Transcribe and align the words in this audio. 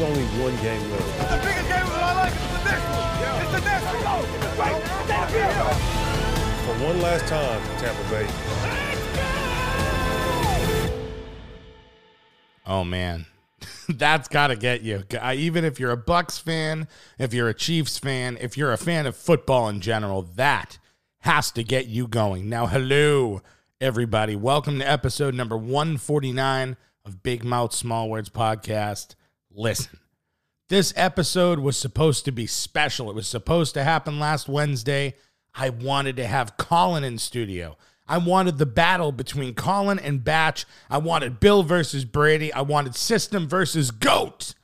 There's 0.00 0.16
only 0.16 0.24
one 0.42 0.56
game 0.62 0.80
winner. 0.80 0.96
The 0.96 1.40
biggest 1.44 1.68
game 1.68 1.82
of 1.82 2.00
my 2.00 2.14
life 2.14 2.32
is 2.32 2.50
the 2.56 2.64
next 2.64 2.84
one. 2.88 3.04
It's 3.42 3.52
the 3.52 3.60
next 3.60 3.84
one. 3.84 4.00
Go. 4.00 4.14
Right. 4.58 4.82
Stand 5.04 5.30
here. 5.30 5.52
For 6.64 6.74
one 6.86 7.02
last 7.02 7.26
time, 7.26 7.60
Tampa 7.78 8.02
Bay. 8.08 8.26
Oh 12.64 12.82
man, 12.82 13.26
that's 13.90 14.26
got 14.28 14.46
to 14.46 14.56
get 14.56 14.80
you. 14.80 15.04
Even 15.34 15.66
if 15.66 15.78
you're 15.78 15.90
a 15.90 15.98
Bucks 15.98 16.38
fan, 16.38 16.88
if 17.18 17.34
you're 17.34 17.50
a 17.50 17.54
Chiefs 17.54 17.98
fan, 17.98 18.38
if 18.40 18.56
you're 18.56 18.72
a 18.72 18.78
fan 18.78 19.04
of 19.04 19.14
football 19.14 19.68
in 19.68 19.82
general, 19.82 20.22
that 20.36 20.78
has 21.18 21.50
to 21.50 21.62
get 21.62 21.88
you 21.88 22.08
going. 22.08 22.48
Now, 22.48 22.66
hello 22.66 23.42
everybody. 23.82 24.34
Welcome 24.34 24.78
to 24.78 24.90
episode 24.90 25.34
number 25.34 25.58
149 25.58 26.78
of 27.04 27.22
Big 27.22 27.44
Mouth 27.44 27.74
Small 27.74 28.08
Words 28.08 28.30
podcast. 28.30 29.14
Listen. 29.52 29.98
This 30.68 30.92
episode 30.96 31.58
was 31.58 31.76
supposed 31.76 32.24
to 32.26 32.32
be 32.32 32.46
special. 32.46 33.10
It 33.10 33.16
was 33.16 33.26
supposed 33.26 33.74
to 33.74 33.82
happen 33.82 34.20
last 34.20 34.48
Wednesday. 34.48 35.14
I 35.54 35.70
wanted 35.70 36.16
to 36.16 36.26
have 36.26 36.56
Colin 36.56 37.02
in 37.02 37.18
studio. 37.18 37.76
I 38.06 38.18
wanted 38.18 38.58
the 38.58 38.66
battle 38.66 39.12
between 39.12 39.54
Colin 39.54 39.98
and 39.98 40.22
Batch. 40.22 40.66
I 40.88 40.98
wanted 40.98 41.40
Bill 41.40 41.62
versus 41.62 42.04
Brady. 42.04 42.52
I 42.52 42.60
wanted 42.62 42.94
System 42.94 43.48
versus 43.48 43.90
Goat. 43.90 44.54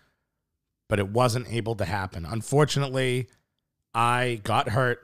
But 0.88 1.00
it 1.00 1.08
wasn't 1.08 1.52
able 1.52 1.74
to 1.76 1.84
happen. 1.84 2.24
Unfortunately, 2.24 3.28
I 3.92 4.40
got 4.44 4.68
hurt 4.68 5.00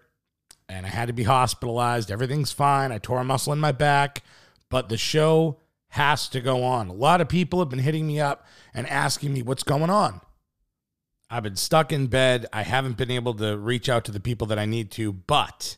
and 0.68 0.86
I 0.86 0.88
had 0.88 1.06
to 1.06 1.12
be 1.12 1.24
hospitalized. 1.24 2.10
Everything's 2.10 2.52
fine. 2.52 2.92
I 2.92 2.98
tore 2.98 3.20
a 3.20 3.24
muscle 3.24 3.52
in 3.52 3.58
my 3.58 3.72
back, 3.72 4.22
but 4.70 4.88
the 4.88 4.96
show 4.96 5.58
has 5.92 6.26
to 6.26 6.40
go 6.40 6.64
on. 6.64 6.88
A 6.88 6.94
lot 6.94 7.20
of 7.20 7.28
people 7.28 7.58
have 7.58 7.68
been 7.68 7.78
hitting 7.78 8.06
me 8.06 8.18
up 8.18 8.46
and 8.72 8.88
asking 8.88 9.30
me 9.34 9.42
what's 9.42 9.62
going 9.62 9.90
on. 9.90 10.22
I've 11.28 11.42
been 11.42 11.56
stuck 11.56 11.92
in 11.92 12.06
bed. 12.06 12.46
I 12.50 12.62
haven't 12.62 12.96
been 12.96 13.10
able 13.10 13.34
to 13.34 13.58
reach 13.58 13.90
out 13.90 14.06
to 14.06 14.12
the 14.12 14.18
people 14.18 14.46
that 14.46 14.58
I 14.58 14.64
need 14.64 14.90
to, 14.92 15.12
but 15.12 15.76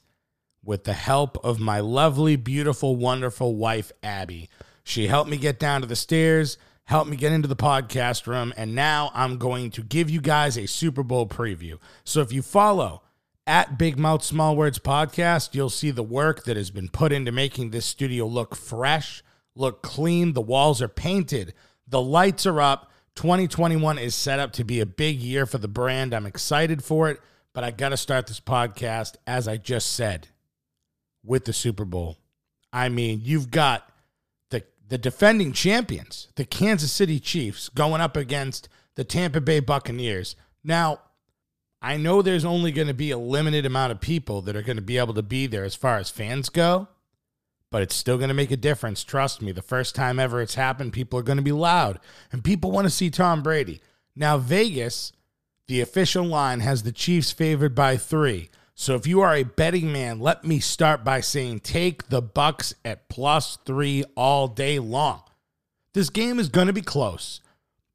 with 0.62 0.84
the 0.84 0.92
help 0.92 1.36
of 1.44 1.58
my 1.58 1.80
lovely, 1.80 2.36
beautiful, 2.36 2.94
wonderful 2.94 3.56
wife, 3.56 3.90
Abby, 4.04 4.48
she 4.84 5.08
helped 5.08 5.28
me 5.28 5.36
get 5.36 5.58
down 5.58 5.80
to 5.80 5.86
the 5.88 5.96
stairs, 5.96 6.58
helped 6.84 7.10
me 7.10 7.16
get 7.16 7.32
into 7.32 7.48
the 7.48 7.56
podcast 7.56 8.28
room, 8.28 8.54
and 8.56 8.72
now 8.72 9.10
I'm 9.14 9.36
going 9.36 9.72
to 9.72 9.82
give 9.82 10.08
you 10.08 10.20
guys 10.20 10.56
a 10.56 10.66
Super 10.66 11.02
Bowl 11.02 11.26
preview. 11.26 11.78
So 12.04 12.20
if 12.20 12.32
you 12.32 12.40
follow 12.40 13.02
at 13.48 13.76
Big 13.76 13.98
Mouth 13.98 14.22
Small 14.22 14.54
Words 14.54 14.78
Podcast, 14.78 15.56
you'll 15.56 15.70
see 15.70 15.90
the 15.90 16.04
work 16.04 16.44
that 16.44 16.56
has 16.56 16.70
been 16.70 16.88
put 16.88 17.10
into 17.10 17.32
making 17.32 17.70
this 17.70 17.84
studio 17.84 18.26
look 18.26 18.54
fresh, 18.54 19.24
look 19.54 19.82
clean. 19.82 20.32
The 20.32 20.40
walls 20.40 20.82
are 20.82 20.88
painted, 20.88 21.54
the 21.86 22.00
lights 22.00 22.46
are 22.46 22.60
up. 22.60 22.90
2021 23.16 23.96
is 23.98 24.12
set 24.14 24.40
up 24.40 24.52
to 24.54 24.64
be 24.64 24.80
a 24.80 24.86
big 24.86 25.20
year 25.20 25.46
for 25.46 25.58
the 25.58 25.68
brand. 25.68 26.12
I'm 26.12 26.26
excited 26.26 26.82
for 26.82 27.08
it, 27.08 27.20
but 27.52 27.62
I 27.62 27.70
got 27.70 27.90
to 27.90 27.96
start 27.96 28.26
this 28.26 28.40
podcast, 28.40 29.14
as 29.24 29.46
I 29.46 29.56
just 29.56 29.92
said, 29.92 30.28
with 31.24 31.44
the 31.44 31.52
Super 31.52 31.84
Bowl. 31.84 32.18
I 32.72 32.88
mean, 32.88 33.20
you've 33.22 33.52
got 33.52 33.88
the, 34.50 34.64
the 34.88 34.98
defending 34.98 35.52
champions, 35.52 36.26
the 36.34 36.44
Kansas 36.44 36.90
City 36.90 37.20
Chiefs, 37.20 37.68
going 37.68 38.00
up 38.00 38.16
against 38.16 38.68
the 38.96 39.04
Tampa 39.04 39.40
Bay 39.40 39.60
Buccaneers. 39.60 40.34
Now, 40.64 40.98
I 41.80 41.96
know 41.96 42.20
there's 42.20 42.44
only 42.44 42.72
going 42.72 42.88
to 42.88 42.94
be 42.94 43.10
a 43.10 43.18
limited 43.18 43.66
amount 43.66 43.92
of 43.92 44.00
people 44.00 44.42
that 44.42 44.56
are 44.56 44.62
going 44.62 44.76
to 44.76 44.82
be 44.82 44.98
able 44.98 45.14
to 45.14 45.22
be 45.22 45.46
there 45.46 45.64
as 45.64 45.74
far 45.74 45.98
as 45.98 46.10
fans 46.10 46.48
go, 46.48 46.88
but 47.74 47.82
it's 47.82 47.96
still 47.96 48.18
going 48.18 48.28
to 48.28 48.34
make 48.34 48.52
a 48.52 48.56
difference. 48.56 49.02
Trust 49.02 49.42
me, 49.42 49.50
the 49.50 49.60
first 49.60 49.96
time 49.96 50.20
ever 50.20 50.40
it's 50.40 50.54
happened, 50.54 50.92
people 50.92 51.18
are 51.18 51.24
going 51.24 51.38
to 51.38 51.42
be 51.42 51.50
loud 51.50 51.98
and 52.30 52.44
people 52.44 52.70
want 52.70 52.86
to 52.86 52.88
see 52.88 53.10
Tom 53.10 53.42
Brady. 53.42 53.80
Now, 54.14 54.38
Vegas, 54.38 55.10
the 55.66 55.80
official 55.80 56.22
line 56.22 56.60
has 56.60 56.84
the 56.84 56.92
Chiefs 56.92 57.32
favored 57.32 57.74
by 57.74 57.96
three. 57.96 58.48
So 58.76 58.94
if 58.94 59.08
you 59.08 59.22
are 59.22 59.34
a 59.34 59.42
betting 59.42 59.92
man, 59.92 60.20
let 60.20 60.44
me 60.44 60.60
start 60.60 61.02
by 61.02 61.20
saying 61.20 61.60
take 61.64 62.10
the 62.10 62.22
Bucks 62.22 62.76
at 62.84 63.08
plus 63.08 63.58
three 63.64 64.04
all 64.16 64.46
day 64.46 64.78
long. 64.78 65.24
This 65.94 66.10
game 66.10 66.38
is 66.38 66.48
going 66.48 66.68
to 66.68 66.72
be 66.72 66.80
close. 66.80 67.40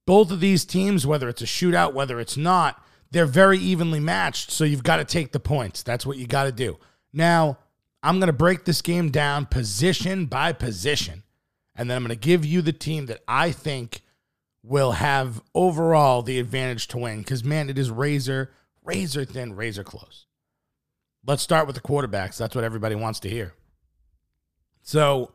Both 0.06 0.29
of 0.29 0.41
these 0.41 0.66
teams, 0.66 1.07
whether 1.07 1.29
it's 1.29 1.41
a 1.41 1.46
shootout, 1.46 1.94
whether 1.94 2.19
it's 2.19 2.35
not, 2.35 2.84
they're 3.11 3.25
very 3.25 3.59
evenly 3.59 4.01
matched. 4.01 4.51
So 4.51 4.66
you've 4.66 4.84
got 4.84 4.97
to 4.97 5.06
take 5.06 5.31
the 5.31 5.40
points. 5.40 5.84
That's 5.84 6.06
what 6.06 6.17
you 6.17 6.28
got 6.28 6.44
to 6.44 6.51
do. 6.51 6.79
Now, 7.13 7.59
I'm 8.01 8.19
going 8.19 8.27
to 8.27 8.33
break 8.33 8.65
this 8.65 8.81
game 8.81 9.09
down 9.09 9.45
position 9.45 10.25
by 10.25 10.53
position. 10.53 11.23
And 11.75 11.89
then 11.89 11.97
I'm 11.97 12.03
going 12.03 12.17
to 12.17 12.27
give 12.27 12.45
you 12.45 12.61
the 12.61 12.73
team 12.73 13.05
that 13.07 13.21
I 13.27 13.51
think 13.51 14.01
will 14.63 14.93
have 14.93 15.41
overall 15.53 16.21
the 16.21 16.39
advantage 16.39 16.87
to 16.89 16.97
win. 16.97 17.19
Because, 17.19 17.43
man, 17.43 17.69
it 17.69 17.77
is 17.77 17.91
razor, 17.91 18.51
razor 18.83 19.25
thin, 19.25 19.55
razor 19.55 19.83
close. 19.83 20.25
Let's 21.25 21.43
start 21.43 21.67
with 21.67 21.75
the 21.75 21.81
quarterbacks. 21.81 22.37
That's 22.37 22.55
what 22.55 22.63
everybody 22.63 22.95
wants 22.95 23.19
to 23.21 23.29
hear. 23.29 23.53
So, 24.81 25.33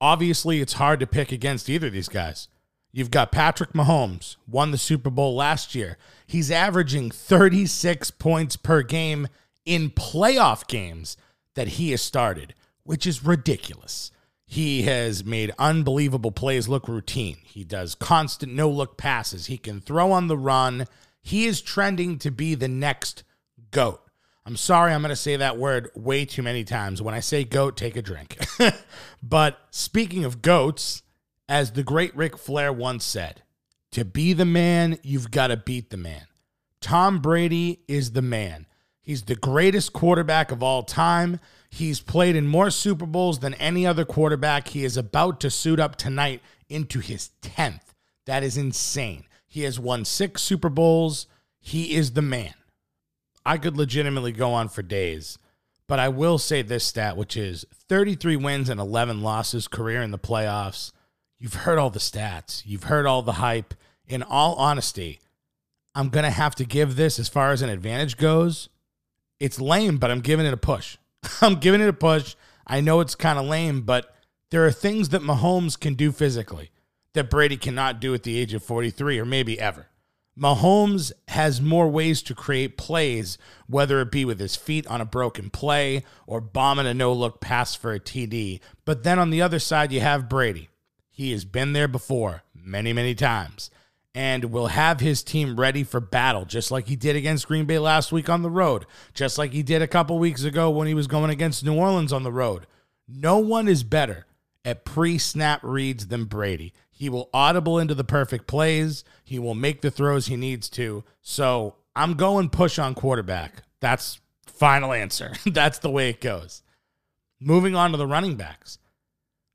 obviously, 0.00 0.60
it's 0.60 0.74
hard 0.74 1.00
to 1.00 1.06
pick 1.06 1.32
against 1.32 1.68
either 1.68 1.88
of 1.88 1.92
these 1.92 2.08
guys. 2.08 2.48
You've 2.92 3.10
got 3.10 3.32
Patrick 3.32 3.72
Mahomes, 3.72 4.36
won 4.46 4.70
the 4.70 4.78
Super 4.78 5.10
Bowl 5.10 5.34
last 5.34 5.74
year. 5.74 5.98
He's 6.28 6.50
averaging 6.50 7.10
36 7.10 8.12
points 8.12 8.54
per 8.56 8.82
game 8.82 9.26
in 9.64 9.90
playoff 9.90 10.68
games 10.68 11.16
that 11.54 11.68
he 11.68 11.90
has 11.92 12.02
started, 12.02 12.54
which 12.82 13.06
is 13.06 13.24
ridiculous. 13.24 14.10
He 14.46 14.82
has 14.82 15.24
made 15.24 15.52
unbelievable 15.58 16.30
plays 16.30 16.68
look 16.68 16.86
routine. 16.86 17.38
He 17.44 17.64
does 17.64 17.94
constant 17.94 18.52
no 18.52 18.68
look 18.68 18.96
passes. 18.96 19.46
He 19.46 19.58
can 19.58 19.80
throw 19.80 20.12
on 20.12 20.28
the 20.28 20.36
run. 20.36 20.86
He 21.22 21.46
is 21.46 21.60
trending 21.60 22.18
to 22.18 22.30
be 22.30 22.54
the 22.54 22.68
next 22.68 23.24
GOAT. 23.70 24.00
I'm 24.46 24.56
sorry, 24.56 24.92
I'm 24.92 25.00
going 25.00 25.08
to 25.08 25.16
say 25.16 25.36
that 25.36 25.56
word 25.56 25.90
way 25.94 26.26
too 26.26 26.42
many 26.42 26.64
times. 26.64 27.00
When 27.00 27.14
I 27.14 27.20
say 27.20 27.44
goat, 27.44 27.78
take 27.78 27.96
a 27.96 28.02
drink. 28.02 28.36
but 29.22 29.58
speaking 29.70 30.24
of 30.26 30.42
goats, 30.42 31.02
as 31.48 31.72
the 31.72 31.82
great 31.82 32.14
Ric 32.14 32.36
Flair 32.36 32.70
once 32.70 33.04
said, 33.04 33.42
to 33.92 34.04
be 34.04 34.34
the 34.34 34.44
man, 34.44 34.98
you've 35.02 35.30
got 35.30 35.46
to 35.46 35.56
beat 35.56 35.90
the 35.90 35.96
man. 35.96 36.26
Tom 36.80 37.20
Brady 37.20 37.80
is 37.88 38.12
the 38.12 38.22
man. 38.22 38.66
He's 39.04 39.24
the 39.24 39.36
greatest 39.36 39.92
quarterback 39.92 40.50
of 40.50 40.62
all 40.62 40.82
time. 40.82 41.38
He's 41.68 42.00
played 42.00 42.36
in 42.36 42.46
more 42.46 42.70
Super 42.70 43.04
Bowls 43.04 43.40
than 43.40 43.52
any 43.54 43.86
other 43.86 44.06
quarterback. 44.06 44.68
He 44.68 44.82
is 44.82 44.96
about 44.96 45.40
to 45.40 45.50
suit 45.50 45.78
up 45.78 45.96
tonight 45.96 46.40
into 46.70 47.00
his 47.00 47.30
10th. 47.42 47.92
That 48.24 48.42
is 48.42 48.56
insane. 48.56 49.24
He 49.46 49.64
has 49.64 49.78
won 49.78 50.06
six 50.06 50.40
Super 50.40 50.70
Bowls. 50.70 51.26
He 51.60 51.94
is 51.94 52.12
the 52.12 52.22
man. 52.22 52.54
I 53.44 53.58
could 53.58 53.76
legitimately 53.76 54.32
go 54.32 54.52
on 54.54 54.70
for 54.70 54.80
days, 54.80 55.38
but 55.86 55.98
I 55.98 56.08
will 56.08 56.38
say 56.38 56.62
this 56.62 56.84
stat, 56.84 57.18
which 57.18 57.36
is 57.36 57.66
33 57.88 58.36
wins 58.36 58.70
and 58.70 58.80
11 58.80 59.22
losses 59.22 59.68
career 59.68 60.00
in 60.00 60.12
the 60.12 60.18
playoffs. 60.18 60.92
You've 61.38 61.54
heard 61.54 61.78
all 61.78 61.90
the 61.90 61.98
stats, 61.98 62.62
you've 62.64 62.84
heard 62.84 63.04
all 63.04 63.20
the 63.20 63.32
hype. 63.32 63.74
In 64.06 64.22
all 64.22 64.54
honesty, 64.54 65.20
I'm 65.94 66.08
going 66.08 66.24
to 66.24 66.30
have 66.30 66.54
to 66.56 66.64
give 66.64 66.96
this, 66.96 67.18
as 67.18 67.28
far 67.28 67.52
as 67.52 67.62
an 67.62 67.70
advantage 67.70 68.16
goes, 68.16 68.68
it's 69.40 69.60
lame, 69.60 69.98
but 69.98 70.10
I'm 70.10 70.20
giving 70.20 70.46
it 70.46 70.52
a 70.52 70.58
push. 70.58 70.96
I'm 71.40 71.56
giving 71.56 71.80
it 71.80 71.88
a 71.88 71.94
push. 71.94 72.34
I 72.66 72.80
know 72.80 73.00
it's 73.00 73.14
kind 73.14 73.38
of 73.38 73.46
lame, 73.46 73.82
but 73.82 74.14
there 74.50 74.66
are 74.66 74.72
things 74.72 75.10
that 75.10 75.22
Mahomes 75.22 75.78
can 75.78 75.94
do 75.94 76.12
physically 76.12 76.70
that 77.14 77.30
Brady 77.30 77.56
cannot 77.56 78.00
do 78.00 78.14
at 78.14 78.22
the 78.22 78.38
age 78.38 78.54
of 78.54 78.62
43 78.62 79.18
or 79.18 79.24
maybe 79.24 79.58
ever. 79.58 79.86
Mahomes 80.38 81.12
has 81.28 81.60
more 81.60 81.88
ways 81.88 82.20
to 82.22 82.34
create 82.34 82.76
plays, 82.76 83.38
whether 83.68 84.00
it 84.00 84.10
be 84.10 84.24
with 84.24 84.40
his 84.40 84.56
feet 84.56 84.86
on 84.88 85.00
a 85.00 85.04
broken 85.04 85.48
play 85.48 86.02
or 86.26 86.40
bombing 86.40 86.86
a 86.86 86.94
no 86.94 87.12
look 87.12 87.40
pass 87.40 87.76
for 87.76 87.92
a 87.92 88.00
TD. 88.00 88.60
But 88.84 89.04
then 89.04 89.20
on 89.20 89.30
the 89.30 89.42
other 89.42 89.60
side, 89.60 89.92
you 89.92 90.00
have 90.00 90.28
Brady. 90.28 90.70
He 91.08 91.30
has 91.30 91.44
been 91.44 91.72
there 91.72 91.86
before 91.86 92.42
many, 92.52 92.92
many 92.92 93.14
times 93.14 93.70
and 94.14 94.44
will 94.44 94.68
have 94.68 95.00
his 95.00 95.22
team 95.22 95.58
ready 95.58 95.82
for 95.82 96.00
battle, 96.00 96.44
just 96.44 96.70
like 96.70 96.86
he 96.86 96.96
did 96.96 97.16
against 97.16 97.48
Green 97.48 97.64
Bay 97.64 97.78
last 97.78 98.12
week 98.12 98.28
on 98.28 98.42
the 98.42 98.50
road, 98.50 98.86
just 99.12 99.38
like 99.38 99.52
he 99.52 99.62
did 99.62 99.82
a 99.82 99.88
couple 99.88 100.18
weeks 100.18 100.44
ago 100.44 100.70
when 100.70 100.86
he 100.86 100.94
was 100.94 101.06
going 101.08 101.30
against 101.30 101.64
New 101.64 101.74
Orleans 101.74 102.12
on 102.12 102.22
the 102.22 102.32
road. 102.32 102.66
No 103.08 103.38
one 103.38 103.66
is 103.66 103.82
better 103.82 104.26
at 104.64 104.84
pre 104.84 105.18
snap 105.18 105.60
reads 105.62 106.06
than 106.06 106.24
Brady. 106.24 106.72
He 106.90 107.08
will 107.08 107.28
audible 107.34 107.78
into 107.78 107.94
the 107.94 108.04
perfect 108.04 108.46
plays, 108.46 109.02
he 109.24 109.38
will 109.38 109.54
make 109.54 109.80
the 109.80 109.90
throws 109.90 110.26
he 110.26 110.36
needs 110.36 110.68
to. 110.70 111.02
So 111.20 111.74
I'm 111.96 112.14
going 112.14 112.50
push 112.50 112.78
on 112.78 112.94
quarterback. 112.94 113.64
That's 113.80 114.20
final 114.46 114.92
answer. 114.92 115.32
That's 115.46 115.80
the 115.80 115.90
way 115.90 116.08
it 116.08 116.20
goes. 116.20 116.62
Moving 117.40 117.74
on 117.74 117.90
to 117.90 117.96
the 117.96 118.06
running 118.06 118.36
backs. 118.36 118.78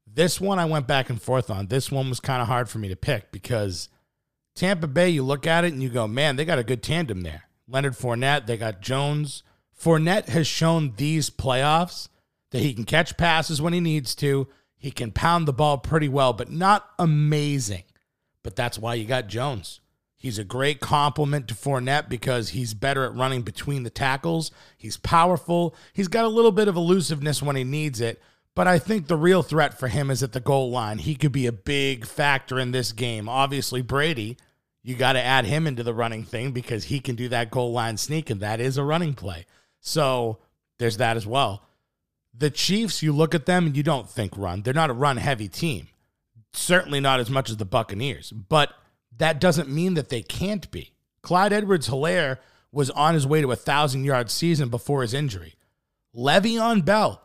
This 0.05 0.41
one 0.41 0.59
I 0.59 0.65
went 0.65 0.85
back 0.85 1.09
and 1.09 1.21
forth 1.21 1.49
on. 1.49 1.67
This 1.67 1.91
one 1.91 2.09
was 2.09 2.19
kind 2.19 2.41
of 2.41 2.47
hard 2.47 2.69
for 2.69 2.77
me 2.77 2.89
to 2.89 2.95
pick 2.95 3.31
because 3.31 3.87
Tampa 4.59 4.87
Bay, 4.87 5.09
you 5.09 5.23
look 5.23 5.47
at 5.47 5.63
it 5.63 5.71
and 5.71 5.81
you 5.81 5.87
go, 5.87 6.05
man, 6.05 6.35
they 6.35 6.43
got 6.43 6.59
a 6.59 6.65
good 6.65 6.83
tandem 6.83 7.21
there. 7.21 7.43
Leonard 7.65 7.93
Fournette, 7.93 8.45
they 8.45 8.57
got 8.57 8.81
Jones. 8.81 9.41
Fournette 9.79 10.27
has 10.27 10.47
shown 10.47 10.95
these 10.97 11.29
playoffs 11.29 12.09
that 12.51 12.59
he 12.59 12.73
can 12.73 12.83
catch 12.83 13.15
passes 13.15 13.61
when 13.61 13.71
he 13.71 13.79
needs 13.79 14.13
to. 14.15 14.49
He 14.77 14.91
can 14.91 15.11
pound 15.11 15.47
the 15.47 15.53
ball 15.53 15.77
pretty 15.77 16.09
well, 16.09 16.33
but 16.33 16.51
not 16.51 16.89
amazing. 16.99 17.83
But 18.43 18.57
that's 18.57 18.77
why 18.77 18.95
you 18.95 19.05
got 19.05 19.27
Jones. 19.27 19.79
He's 20.17 20.37
a 20.37 20.43
great 20.43 20.81
complement 20.81 21.47
to 21.47 21.53
Fournette 21.53 22.09
because 22.09 22.49
he's 22.49 22.73
better 22.73 23.05
at 23.05 23.15
running 23.15 23.43
between 23.43 23.83
the 23.83 23.89
tackles. 23.89 24.51
He's 24.75 24.97
powerful. 24.97 25.73
He's 25.93 26.09
got 26.09 26.25
a 26.25 26.29
little 26.29 26.51
bit 26.51 26.67
of 26.67 26.75
elusiveness 26.75 27.41
when 27.41 27.55
he 27.55 27.63
needs 27.63 28.01
it. 28.01 28.21
But 28.55 28.67
I 28.67 28.77
think 28.77 29.07
the 29.07 29.15
real 29.15 29.41
threat 29.41 29.79
for 29.79 29.87
him 29.87 30.11
is 30.11 30.21
at 30.21 30.33
the 30.33 30.41
goal 30.41 30.69
line. 30.69 30.97
He 30.97 31.15
could 31.15 31.31
be 31.31 31.45
a 31.45 31.53
big 31.53 32.05
factor 32.05 32.59
in 32.59 32.71
this 32.71 32.91
game. 32.91 33.29
Obviously, 33.29 33.81
Brady, 33.81 34.35
you 34.83 34.95
got 34.95 35.13
to 35.13 35.23
add 35.23 35.45
him 35.45 35.67
into 35.67 35.83
the 35.83 35.93
running 35.93 36.23
thing 36.23 36.51
because 36.51 36.85
he 36.85 36.99
can 36.99 37.15
do 37.15 37.29
that 37.29 37.51
goal 37.51 37.71
line 37.71 37.97
sneak, 37.97 38.29
and 38.29 38.39
that 38.41 38.59
is 38.59 38.77
a 38.77 38.83
running 38.83 39.13
play. 39.13 39.45
So 39.81 40.39
there's 40.77 40.97
that 40.97 41.17
as 41.17 41.27
well. 41.27 41.63
The 42.33 42.49
Chiefs, 42.49 43.03
you 43.03 43.11
look 43.11 43.35
at 43.35 43.45
them 43.45 43.65
and 43.65 43.75
you 43.75 43.83
don't 43.83 44.09
think 44.09 44.37
run. 44.37 44.61
They're 44.61 44.73
not 44.73 44.89
a 44.89 44.93
run 44.93 45.17
heavy 45.17 45.47
team. 45.47 45.87
Certainly 46.53 47.01
not 47.01 47.19
as 47.19 47.29
much 47.29 47.49
as 47.49 47.57
the 47.57 47.65
Buccaneers. 47.65 48.31
But 48.31 48.71
that 49.17 49.41
doesn't 49.41 49.69
mean 49.69 49.95
that 49.95 50.09
they 50.09 50.21
can't 50.21 50.69
be. 50.71 50.93
Clyde 51.21 51.53
Edwards 51.53 51.89
Helaire 51.89 52.37
was 52.71 52.89
on 52.91 53.13
his 53.13 53.27
way 53.27 53.41
to 53.41 53.51
a 53.51 53.57
thousand 53.57 54.05
yard 54.05 54.29
season 54.29 54.69
before 54.69 55.01
his 55.01 55.13
injury. 55.13 55.55
Le'Veon 56.15 56.85
Bell, 56.85 57.21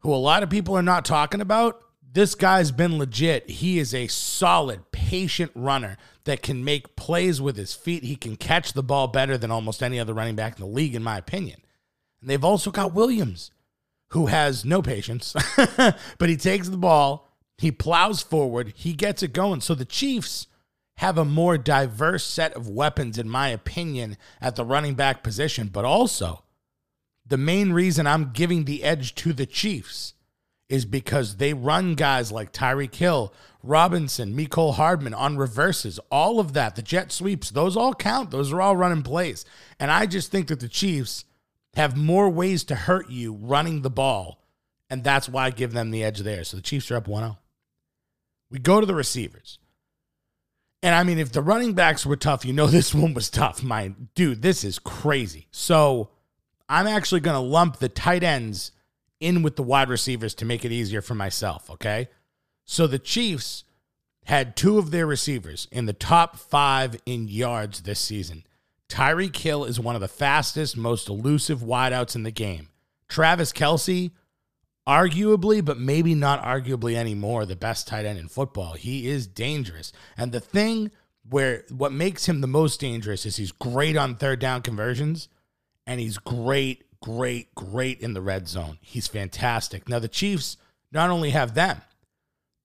who 0.00 0.12
a 0.12 0.16
lot 0.16 0.42
of 0.42 0.50
people 0.50 0.76
are 0.76 0.82
not 0.82 1.04
talking 1.04 1.40
about, 1.40 1.80
this 2.10 2.34
guy's 2.34 2.70
been 2.70 2.98
legit. 2.98 3.50
He 3.50 3.78
is 3.78 3.92
a 3.92 4.06
solid, 4.06 4.90
patient 5.14 5.52
runner 5.54 5.96
that 6.24 6.42
can 6.42 6.64
make 6.64 6.96
plays 6.96 7.40
with 7.40 7.56
his 7.56 7.72
feet. 7.72 8.02
He 8.02 8.16
can 8.16 8.34
catch 8.34 8.72
the 8.72 8.82
ball 8.82 9.06
better 9.06 9.38
than 9.38 9.52
almost 9.52 9.80
any 9.80 10.00
other 10.00 10.12
running 10.12 10.34
back 10.34 10.56
in 10.56 10.60
the 10.60 10.66
league, 10.66 10.96
in 10.96 11.04
my 11.04 11.16
opinion. 11.16 11.60
And 12.20 12.28
they've 12.28 12.42
also 12.42 12.72
got 12.72 12.94
Williams, 12.94 13.52
who 14.08 14.26
has 14.26 14.64
no 14.64 14.82
patience, 14.82 15.36
but 16.18 16.28
he 16.28 16.36
takes 16.36 16.68
the 16.68 16.76
ball, 16.76 17.30
he 17.56 17.70
plows 17.70 18.22
forward, 18.22 18.72
he 18.74 18.92
gets 18.92 19.22
it 19.22 19.32
going. 19.32 19.60
So 19.60 19.76
the 19.76 19.84
Chiefs 19.84 20.48
have 20.96 21.16
a 21.16 21.24
more 21.24 21.58
diverse 21.58 22.24
set 22.24 22.52
of 22.54 22.68
weapons, 22.68 23.16
in 23.16 23.28
my 23.28 23.50
opinion, 23.50 24.16
at 24.40 24.56
the 24.56 24.64
running 24.64 24.94
back 24.94 25.22
position. 25.22 25.68
But 25.68 25.84
also, 25.84 26.42
the 27.24 27.38
main 27.38 27.72
reason 27.72 28.08
I'm 28.08 28.32
giving 28.32 28.64
the 28.64 28.82
edge 28.82 29.14
to 29.16 29.32
the 29.32 29.46
Chiefs 29.46 30.13
is 30.68 30.84
because 30.84 31.36
they 31.36 31.52
run 31.52 31.94
guys 31.94 32.32
like 32.32 32.52
Tyreek 32.52 32.94
Hill, 32.94 33.32
Robinson, 33.62 34.36
Mecole 34.36 34.74
Hardman 34.74 35.14
on 35.14 35.36
reverses, 35.36 35.98
all 36.10 36.40
of 36.40 36.52
that, 36.54 36.76
the 36.76 36.82
jet 36.82 37.12
sweeps, 37.12 37.50
those 37.50 37.76
all 37.76 37.94
count. 37.94 38.30
Those 38.30 38.52
are 38.52 38.60
all 38.60 38.76
running 38.76 39.02
plays. 39.02 39.44
And 39.78 39.90
I 39.90 40.06
just 40.06 40.30
think 40.30 40.48
that 40.48 40.60
the 40.60 40.68
Chiefs 40.68 41.24
have 41.74 41.96
more 41.96 42.30
ways 42.30 42.64
to 42.64 42.74
hurt 42.74 43.10
you 43.10 43.34
running 43.34 43.82
the 43.82 43.90
ball. 43.90 44.42
And 44.90 45.02
that's 45.02 45.28
why 45.28 45.46
I 45.46 45.50
give 45.50 45.72
them 45.72 45.90
the 45.90 46.04
edge 46.04 46.20
there. 46.20 46.44
So 46.44 46.56
the 46.56 46.62
Chiefs 46.62 46.90
are 46.90 46.96
up 46.96 47.08
1 47.08 47.22
0. 47.22 47.38
We 48.50 48.58
go 48.58 48.80
to 48.80 48.86
the 48.86 48.94
receivers. 48.94 49.58
And 50.82 50.94
I 50.94 51.02
mean, 51.02 51.18
if 51.18 51.32
the 51.32 51.40
running 51.40 51.72
backs 51.72 52.04
were 52.04 52.16
tough, 52.16 52.44
you 52.44 52.52
know 52.52 52.66
this 52.68 52.94
one 52.94 53.14
was 53.14 53.30
tough. 53.30 53.62
My 53.62 53.94
dude, 54.14 54.42
this 54.42 54.64
is 54.64 54.78
crazy. 54.78 55.48
So 55.50 56.10
I'm 56.68 56.86
actually 56.86 57.20
going 57.20 57.34
to 57.34 57.40
lump 57.40 57.78
the 57.78 57.88
tight 57.88 58.22
ends 58.22 58.72
in 59.20 59.42
with 59.42 59.56
the 59.56 59.62
wide 59.62 59.88
receivers 59.88 60.34
to 60.36 60.44
make 60.44 60.64
it 60.64 60.72
easier 60.72 61.02
for 61.02 61.14
myself. 61.14 61.70
Okay. 61.70 62.08
So 62.64 62.86
the 62.86 62.98
Chiefs 62.98 63.64
had 64.24 64.56
two 64.56 64.78
of 64.78 64.90
their 64.90 65.06
receivers 65.06 65.68
in 65.70 65.86
the 65.86 65.92
top 65.92 66.36
five 66.36 66.96
in 67.04 67.28
yards 67.28 67.82
this 67.82 68.00
season. 68.00 68.44
Tyreek 68.88 69.36
Hill 69.36 69.64
is 69.64 69.80
one 69.80 69.94
of 69.94 70.00
the 70.00 70.08
fastest, 70.08 70.76
most 70.76 71.08
elusive 71.08 71.60
wideouts 71.60 72.14
in 72.14 72.22
the 72.22 72.30
game. 72.30 72.68
Travis 73.08 73.52
Kelce, 73.52 74.12
arguably, 74.86 75.64
but 75.64 75.78
maybe 75.78 76.14
not 76.14 76.42
arguably 76.42 76.94
anymore, 76.94 77.44
the 77.44 77.56
best 77.56 77.88
tight 77.88 78.04
end 78.04 78.18
in 78.18 78.28
football. 78.28 78.74
He 78.74 79.08
is 79.08 79.26
dangerous. 79.26 79.92
And 80.16 80.32
the 80.32 80.40
thing 80.40 80.90
where 81.28 81.64
what 81.70 81.92
makes 81.92 82.26
him 82.26 82.40
the 82.40 82.46
most 82.46 82.80
dangerous 82.80 83.24
is 83.24 83.36
he's 83.36 83.52
great 83.52 83.96
on 83.96 84.16
third 84.16 84.38
down 84.38 84.62
conversions 84.62 85.28
and 85.86 86.00
he's 86.00 86.18
great, 86.18 86.83
great, 87.04 87.54
great 87.54 88.00
in 88.00 88.14
the 88.14 88.22
red 88.22 88.48
zone. 88.48 88.78
He's 88.80 89.06
fantastic. 89.06 89.90
Now, 89.90 89.98
the 89.98 90.08
Chiefs 90.08 90.56
not 90.90 91.10
only 91.10 91.30
have 91.30 91.52
them, 91.52 91.82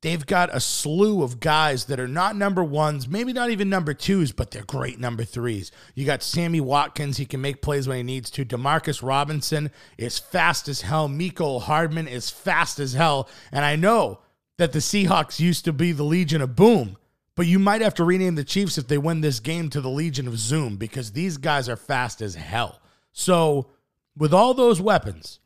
they've 0.02 0.26
got 0.26 0.56
a 0.56 0.62
slew 0.62 1.24
of 1.24 1.42
guys 1.42 1.86
that 1.86 2.00
are 2.00 2.08
not 2.08 2.38
number 2.38 2.64
ones, 2.64 3.06
maybe 3.06 3.34
not 3.34 3.50
even 3.50 3.70
number 3.70 3.94
twos, 3.94 4.32
but 4.32 4.52
they're 4.52 4.64
great 4.64 4.98
number 4.98 5.26
threes. 5.26 5.74
You 5.94 6.06
got 6.06 6.24
Sammy 6.24 6.62
Watkins, 6.62 7.18
he 7.18 7.26
can 7.26 7.42
make 7.42 7.62
plays 7.62 7.86
when 7.86 7.98
he 7.98 8.04
needs 8.04 8.30
to. 8.30 8.46
Demarcus 8.46 9.04
Robinson 9.06 9.72
is 9.98 10.20
fast 10.20 10.70
as 10.70 10.84
hell. 10.84 11.10
Mecole 11.10 11.64
Hardman 11.64 12.08
is 12.08 12.30
fast 12.30 12.80
as 12.80 12.94
hell. 12.94 13.28
And 13.52 13.66
I 13.66 13.76
know 13.76 14.20
that 14.58 14.72
the 14.72 14.80
Seahawks 14.80 15.42
used 15.42 15.66
to 15.66 15.74
be 15.74 15.92
the 15.92 16.04
Legion 16.04 16.42
of 16.42 16.56
Boom, 16.56 16.98
but 17.36 17.46
you 17.46 17.60
might 17.60 17.82
have 17.82 17.96
to 17.96 18.06
rename 18.06 18.36
the 18.36 18.46
Chiefs 18.46 18.78
if 18.78 18.88
they 18.88 18.98
win 18.98 19.20
this 19.20 19.42
game 19.42 19.70
to 19.72 19.82
the 19.82 19.90
Legion 19.90 20.30
of 20.30 20.40
Zoom 20.40 20.78
because 20.78 21.12
these 21.12 21.36
guys 21.36 21.68
are 21.68 21.76
fast 21.76 22.22
as 22.22 22.36
hell. 22.36 22.80
So, 23.12 23.72
with 24.20 24.34
all 24.34 24.54
those 24.54 24.80
weapons, 24.80 25.40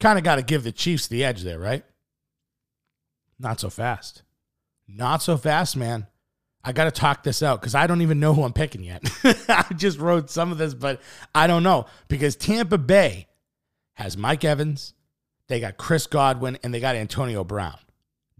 kind 0.00 0.18
of 0.18 0.24
got 0.24 0.36
to 0.36 0.42
give 0.42 0.64
the 0.64 0.72
Chiefs 0.72 1.06
the 1.06 1.22
edge 1.22 1.42
there, 1.42 1.58
right? 1.58 1.84
Not 3.38 3.60
so 3.60 3.70
fast. 3.70 4.22
Not 4.88 5.22
so 5.22 5.36
fast, 5.36 5.76
man. 5.76 6.06
I 6.64 6.72
got 6.72 6.84
to 6.84 6.90
talk 6.90 7.22
this 7.22 7.42
out 7.42 7.60
because 7.60 7.74
I 7.74 7.86
don't 7.86 8.02
even 8.02 8.18
know 8.18 8.34
who 8.34 8.42
I'm 8.42 8.52
picking 8.52 8.82
yet. 8.82 9.02
I 9.48 9.64
just 9.76 9.98
wrote 9.98 10.30
some 10.30 10.50
of 10.50 10.58
this, 10.58 10.74
but 10.74 11.00
I 11.34 11.46
don't 11.46 11.62
know 11.62 11.86
because 12.08 12.36
Tampa 12.36 12.76
Bay 12.76 13.28
has 13.94 14.16
Mike 14.16 14.44
Evans, 14.44 14.94
they 15.48 15.60
got 15.60 15.76
Chris 15.76 16.06
Godwin, 16.06 16.58
and 16.62 16.72
they 16.72 16.80
got 16.80 16.96
Antonio 16.96 17.44
Brown. 17.44 17.78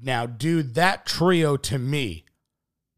Now, 0.03 0.27
dude, 0.27 0.75
that 0.75 1.07
trio 1.07 1.57
to 1.59 1.79
me 1.79 2.25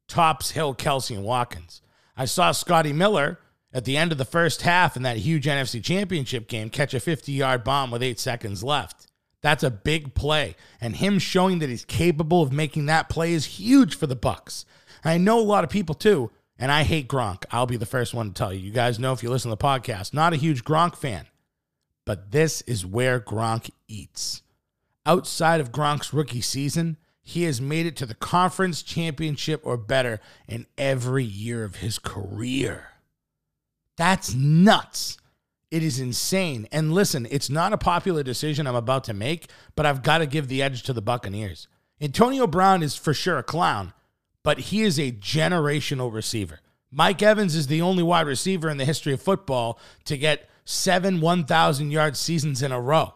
tops 0.09 0.53
Hill, 0.53 0.75
Kelce, 0.75 1.17
and 1.17 1.25
Watkins. 1.25 1.83
I 2.17 2.27
saw 2.27 2.53
Scotty 2.53 2.93
Miller 2.93 3.39
at 3.73 3.85
the 3.85 3.97
end 3.97 4.13
of 4.13 4.19
the 4.19 4.25
first 4.25 4.63
half 4.63 4.97
in 4.97 5.03
that 5.03 5.19
huge 5.19 5.47
NFC 5.47 5.83
championship 5.83 6.49
game 6.49 6.71
catch 6.71 6.95
a 6.95 7.01
50 7.01 7.33
yard 7.33 7.65
bomb 7.65 7.91
with 7.91 8.03
eight 8.03 8.21
seconds 8.21 8.63
left. 8.63 9.07
That's 9.41 9.65
a 9.65 9.71
big 9.71 10.15
play. 10.15 10.57
And 10.81 10.97
him 10.97 11.19
showing 11.19 11.59
that 11.59 11.69
he's 11.69 11.85
capable 11.85 12.43
of 12.43 12.53
making 12.53 12.87
that 12.87 13.09
play 13.09 13.33
is 13.33 13.47
huge 13.47 13.97
for 13.97 14.07
the 14.07 14.17
Bucks. 14.17 14.65
I 15.05 15.19
know 15.19 15.39
a 15.39 15.43
lot 15.43 15.65
of 15.65 15.71
people 15.71 15.97
too, 15.97 16.31
and 16.59 16.71
I 16.71 16.85
hate 16.85 17.09
Gronk. 17.09 17.45
I'll 17.51 17.67
be 17.67 17.77
the 17.77 17.87
first 17.87 18.15
one 18.15 18.29
to 18.29 18.35
tell 18.35 18.53
you. 18.53 18.61
You 18.61 18.71
guys 18.71 19.01
know 19.01 19.13
if 19.13 19.23
you 19.23 19.31
listen 19.31 19.51
to 19.51 19.57
the 19.57 19.65
podcast, 19.65 20.15
not 20.15 20.33
a 20.33 20.37
huge 20.37 20.65
Gronk 20.65 20.97
fan. 20.97 21.27
But 22.05 22.31
this 22.31 22.61
is 22.63 22.87
where 22.87 23.21
Gronk 23.21 23.71
eats. 23.89 24.43
Outside 25.05 25.61
of 25.61 25.73
Gronk's 25.73 26.13
rookie 26.13 26.41
season, 26.41 26.97
he 27.23 27.45
has 27.45 27.61
made 27.61 27.87
it 27.87 27.97
to 27.97 28.07
the 28.07 28.15
conference 28.15 28.83
championship 28.83 29.61
or 29.65 29.77
better 29.77 30.21
in 30.47 30.67
every 30.79 31.25
year 31.25 31.65
of 31.65 31.77
his 31.77 31.99
career. 31.99 32.92
That's 34.03 34.35
nuts. 34.35 35.17
It 35.71 35.85
is 35.85 36.01
insane. 36.01 36.67
And 36.73 36.93
listen, 36.93 37.25
it's 37.31 37.49
not 37.49 37.73
a 37.73 37.79
popular 37.79 38.25
decision 38.25 38.67
I'm 38.67 38.75
about 38.75 39.05
to 39.05 39.15
make, 39.15 39.49
but 39.77 39.87
I've 39.87 40.03
got 40.03 40.19
to 40.19 40.27
give 40.27 40.49
the 40.49 40.61
edge 40.61 40.83
to 40.83 40.93
the 40.93 41.01
Buccaneers. 41.01 41.69
Antonio 42.01 42.49
Brown 42.49 42.83
is 42.83 42.97
for 42.97 43.15
sure 43.15 43.39
a 43.39 43.45
clown, 43.45 43.93
but 44.43 44.59
he 44.59 44.83
is 44.83 44.99
a 44.99 45.13
generational 45.13 46.13
receiver. 46.13 46.59
Mike 46.91 47.23
Evans 47.23 47.55
is 47.55 47.69
the 47.69 47.81
only 47.81 48.03
wide 48.03 48.27
receiver 48.27 48.69
in 48.69 48.77
the 48.77 48.85
history 48.85 49.13
of 49.13 49.23
football 49.23 49.79
to 50.07 50.19
get 50.19 50.51
seven 50.65 51.21
1,000 51.21 51.93
yard 51.93 52.17
seasons 52.17 52.61
in 52.61 52.73
a 52.73 52.81
row. 52.81 53.15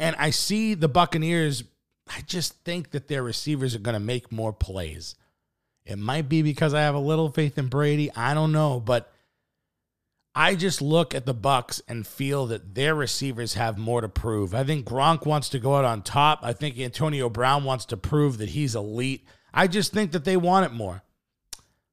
And 0.00 0.16
I 0.18 0.30
see 0.30 0.74
the 0.74 0.88
Buccaneers, 0.88 1.62
I 2.08 2.22
just 2.22 2.64
think 2.64 2.90
that 2.90 3.06
their 3.06 3.22
receivers 3.22 3.76
are 3.76 3.78
going 3.78 3.94
to 3.94 4.00
make 4.00 4.32
more 4.32 4.52
plays. 4.52 5.14
It 5.86 6.00
might 6.00 6.28
be 6.28 6.42
because 6.42 6.74
I 6.74 6.80
have 6.80 6.96
a 6.96 6.98
little 6.98 7.30
faith 7.30 7.56
in 7.56 7.68
Brady. 7.68 8.10
I 8.16 8.34
don't 8.34 8.50
know, 8.50 8.80
but 8.80 9.13
I 10.34 10.56
just 10.56 10.82
look 10.82 11.14
at 11.14 11.26
the 11.26 11.34
Bucks 11.34 11.80
and 11.86 12.06
feel 12.06 12.46
that 12.46 12.74
their 12.74 12.94
receivers 12.94 13.54
have 13.54 13.78
more 13.78 14.00
to 14.00 14.08
prove. 14.08 14.54
I 14.54 14.64
think 14.64 14.86
Gronk 14.86 15.26
wants 15.26 15.48
to 15.50 15.60
go 15.60 15.76
out 15.76 15.84
on 15.84 16.02
top. 16.02 16.40
I 16.42 16.52
think 16.52 16.78
Antonio 16.78 17.28
Brown 17.28 17.62
wants 17.62 17.84
to 17.86 17.96
prove 17.96 18.38
that 18.38 18.50
he's 18.50 18.74
elite. 18.74 19.24
I 19.52 19.68
just 19.68 19.92
think 19.92 20.10
that 20.10 20.24
they 20.24 20.36
want 20.36 20.66
it 20.66 20.72
more. 20.72 21.02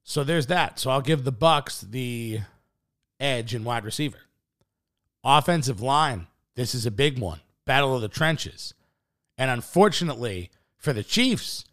So 0.04 0.24
there's 0.24 0.48
that. 0.48 0.80
So 0.80 0.90
I'll 0.90 1.02
give 1.02 1.24
the 1.24 1.32
Bucks 1.32 1.82
the 1.82 2.40
edge 3.20 3.54
in 3.54 3.64
wide 3.64 3.86
receiver. 3.86 4.18
Offensive 5.24 5.80
line. 5.80 6.26
This 6.56 6.74
is 6.74 6.88
a 6.88 6.92
big 6.92 7.20
one. 7.20 7.42
Battle 7.66 7.96
of 7.96 8.02
the 8.02 8.08
trenches. 8.08 8.74
And 9.38 9.52
unfortunately 9.52 10.50
for 10.78 10.94
the 10.94 11.04
Chiefs, 11.04 11.66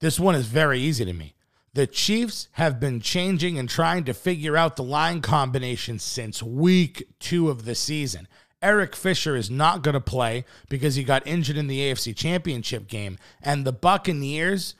this 0.00 0.20
one 0.20 0.36
is 0.36 0.46
very 0.46 0.78
easy 0.78 1.04
to 1.04 1.12
me. 1.12 1.34
The 1.72 1.86
Chiefs 1.86 2.48
have 2.52 2.80
been 2.80 3.00
changing 3.00 3.58
and 3.58 3.68
trying 3.68 4.04
to 4.04 4.14
figure 4.14 4.56
out 4.56 4.76
the 4.76 4.82
line 4.82 5.20
combination 5.20 5.98
since 5.98 6.42
week 6.42 7.08
two 7.20 7.48
of 7.48 7.64
the 7.64 7.76
season. 7.76 8.26
Eric 8.62 8.94
Fisher 8.96 9.36
is 9.36 9.50
not 9.50 9.82
going 9.82 9.94
to 9.94 10.00
play 10.00 10.44
because 10.68 10.96
he 10.96 11.04
got 11.04 11.26
injured 11.26 11.56
in 11.56 11.68
the 11.68 11.80
AFC 11.80 12.14
Championship 12.14 12.88
game. 12.88 13.18
And 13.40 13.64
the 13.64 13.72
Buccaneers, 13.72 14.74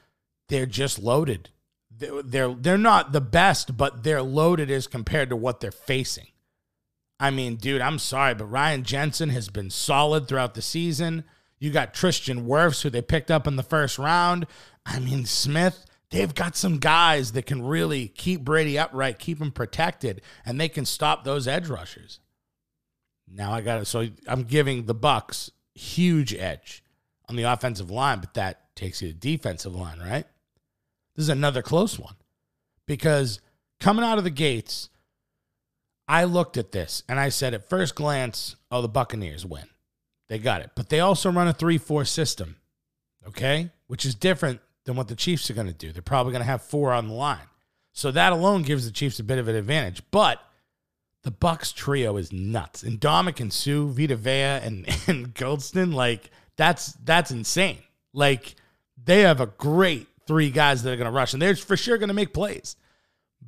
they're 0.49 0.67
just 0.67 0.99
loaded. 0.99 1.51
They're, 1.91 2.55
they're, 2.55 2.79
not 2.79 3.13
the 3.13 3.21
best, 3.21 3.77
but 3.77 4.03
they're 4.03 4.23
loaded 4.23 4.71
as 4.71 4.87
compared 4.87 5.29
to 5.31 5.37
what 5.37 5.61
they're 5.61 5.71
facing. 5.71 6.29
I 7.19 7.31
mean, 7.31 7.57
dude, 7.57 7.83
I'm 7.83 7.99
sorry, 7.99 8.35
but 8.35 8.47
Ryan 8.47 8.83
Jensen 8.83 9.29
has 9.31 9.49
been 9.49 9.71
solid 9.71 10.27
throughout 10.27 10.55
the 10.55 10.63
season. 10.63 11.25
You 11.59 11.71
got 11.71 11.93
Tristan 11.93 12.47
Wirfs, 12.47 12.83
who 12.83 12.91
they 12.91 13.03
picked 13.03 13.31
up 13.31 13.47
in 13.47 13.57
the 13.57 13.63
first 13.63 13.99
round. 13.99 14.47
I 14.87 14.99
mean, 14.99 15.27
Smith, 15.27 15.85
they've 16.11 16.35
got 16.35 16.57
some 16.57 16.79
guys 16.79 17.33
that 17.33 17.47
can 17.47 17.65
really 17.65 18.09
keep 18.09 18.45
Brady 18.45 18.79
upright, 18.79 19.19
keep 19.19 19.41
him 19.41 19.53
protected, 19.53 20.23
and 20.45 20.61
they 20.61 20.69
can 20.69 20.85
stop 20.85 21.25
those 21.25 21.47
edge 21.49 21.69
rushers. 21.69 22.21
Now 23.33 23.53
I 23.53 23.61
got 23.61 23.81
it. 23.81 23.87
So 23.87 24.09
I'm 24.27 24.43
giving 24.43 24.87
the 24.87 24.95
Bucks 24.95 25.51
huge 25.75 26.35
edge 26.35 26.83
on 27.29 27.37
the 27.37 27.45
offensive 27.45 27.91
line, 27.91 28.21
but 28.21 28.35
that 28.35 28.75
takes 28.75 29.01
you 29.01 29.09
to 29.09 29.15
defensive 29.15 29.75
line, 29.75 30.01
right? 30.01 30.27
This 31.15 31.25
is 31.25 31.29
another 31.29 31.63
close 31.63 31.99
one 31.99 32.17
because 32.87 33.41
coming 33.79 34.05
out 34.05 34.19
of 34.19 34.25
the 34.25 34.31
gates, 34.31 34.89
I 36.09 36.25
looked 36.25 36.57
at 36.57 36.73
this 36.73 37.05
and 37.09 37.21
I 37.21 37.29
said 37.29 37.55
at 37.55 37.69
first 37.69 37.95
glance, 37.95 38.57
oh, 38.71 38.83
the 38.83 38.89
Buccaneers 38.89 39.47
win. 39.47 39.67
They 40.29 40.39
got 40.39 40.61
it. 40.61 40.71
But 40.75 40.89
they 40.89 41.01
also 41.01 41.31
run 41.31 41.49
a 41.49 41.53
3 41.53 41.79
4 41.79 42.05
system, 42.05 42.57
okay? 43.29 43.71
Which 43.87 44.05
is 44.05 44.15
different 44.15 44.61
than 44.85 44.97
what 44.97 45.09
the 45.09 45.17
Chiefs 45.17 45.51
are 45.51 45.55
going 45.55 45.67
to 45.67 45.73
do. 45.73 45.93
They're 45.93 46.03
probably 46.03 46.33
going 46.33 46.43
to 46.43 46.51
have 46.51 46.63
four 46.63 46.93
on 46.93 47.09
the 47.09 47.15
line. 47.15 47.39
So 47.93 48.11
that 48.11 48.33
alone 48.33 48.63
gives 48.63 48.85
the 48.85 48.93
Chiefs 48.93 49.19
a 49.19 49.25
bit 49.25 49.39
of 49.39 49.49
an 49.49 49.57
advantage. 49.57 50.03
But 50.11 50.41
the 51.23 51.31
Bucks 51.31 51.73
trio 51.73 52.17
is 52.17 52.33
nuts. 52.33 52.83
And 52.83 53.01
Ndamukong 53.01 53.53
Suh, 53.53 53.93
Vita 53.93 54.17
Vea, 54.17 54.65
and, 54.65 54.87
and 55.07 55.35
Gholston, 55.35 55.93
like, 55.95 56.31
that's 56.57 56.93
that's 57.05 57.31
insane. 57.31 57.79
Like, 58.13 58.55
they 59.03 59.21
have 59.21 59.41
a 59.41 59.47
great 59.47 60.07
three 60.27 60.51
guys 60.51 60.83
that 60.83 60.93
are 60.93 60.97
going 60.97 61.07
to 61.07 61.11
rush, 61.11 61.33
and 61.33 61.41
they're 61.41 61.57
for 61.57 61.77
sure 61.77 61.99
going 61.99 62.09
to 62.09 62.15
make 62.15 62.35
plays. 62.35 62.77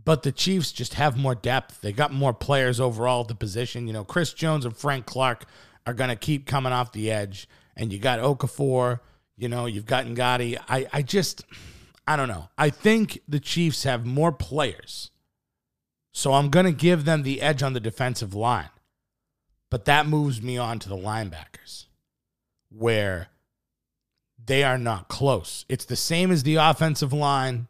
But 0.05 0.23
the 0.23 0.33
Chiefs 0.33 0.73
just 0.73 0.95
have 0.95 1.17
more 1.17 1.35
depth. 1.35 1.81
They 1.81 1.93
got 1.93 2.13
more 2.13 2.33
players 2.33 2.81
overall 2.81 3.23
at 3.23 3.29
the 3.29 3.35
position. 3.35 3.87
You 3.87 3.93
know, 3.93 4.05
Chris 4.05 4.33
Jones 4.33 4.65
and 4.65 4.77
Frank 4.77 5.07
Clark 5.07 5.45
are 5.87 5.95
going 5.95 6.11
to 6.11 6.17
keep 6.17 6.47
coming 6.47 6.73
off 6.73 6.93
the 6.93 7.11
edge. 7.11 7.49
And 7.77 7.93
you 7.93 7.99
got 7.99 8.19
Okafor, 8.19 9.01
you 9.37 9.49
know, 9.49 9.67
you've 9.67 9.87
got 9.87 10.07
Nnadi. 10.07 10.59
I, 10.69 10.87
I 10.93 11.03
just, 11.03 11.45
I 12.07 12.17
don't 12.17 12.29
know. 12.29 12.49
I 12.57 12.71
think 12.71 13.21
the 13.27 13.41
Chiefs 13.41 13.85
have 13.85 14.07
more 14.07 14.33
players. 14.33 15.11
So 16.13 16.35
I'm 16.35 16.51
going 16.51 16.67
to 16.67 16.73
give 16.73 17.05
them 17.05 17.23
the 17.23 17.41
edge 17.41 17.63
on 17.63 17.73
the 17.73 17.81
defensive 17.81 18.35
line. 18.35 18.69
But 19.71 19.87
that 19.87 20.07
moves 20.07 20.43
me 20.43 20.59
on 20.59 20.79
to 20.81 20.89
the 20.91 20.97
linebackers, 20.97 21.87
where 22.69 23.29
they 24.45 24.63
are 24.63 24.77
not 24.77 25.09
close. 25.09 25.65
It's 25.69 25.87
the 25.87 25.97
same 25.97 26.31
as 26.31 26.43
the 26.43 26.57
offensive 26.57 27.15
line, 27.15 27.69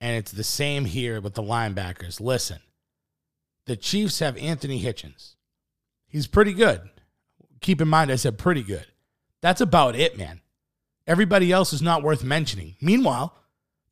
and 0.00 0.16
it's 0.16 0.30
the 0.30 0.44
same 0.44 0.84
here 0.84 1.20
with 1.20 1.34
the 1.34 1.42
linebackers. 1.42 2.20
Listen, 2.20 2.60
the 3.66 3.74
Chiefs 3.74 4.20
have 4.20 4.36
Anthony 4.36 4.80
Hitchens. 4.80 5.34
He's 6.06 6.28
pretty 6.28 6.52
good. 6.52 6.82
Keep 7.60 7.80
in 7.80 7.88
mind, 7.88 8.12
I 8.12 8.16
said 8.16 8.38
pretty 8.38 8.62
good. 8.62 8.86
That's 9.42 9.60
about 9.60 9.96
it, 9.96 10.16
man. 10.16 10.40
Everybody 11.06 11.52
else 11.52 11.72
is 11.72 11.82
not 11.82 12.02
worth 12.02 12.24
mentioning. 12.24 12.76
Meanwhile, 12.80 13.36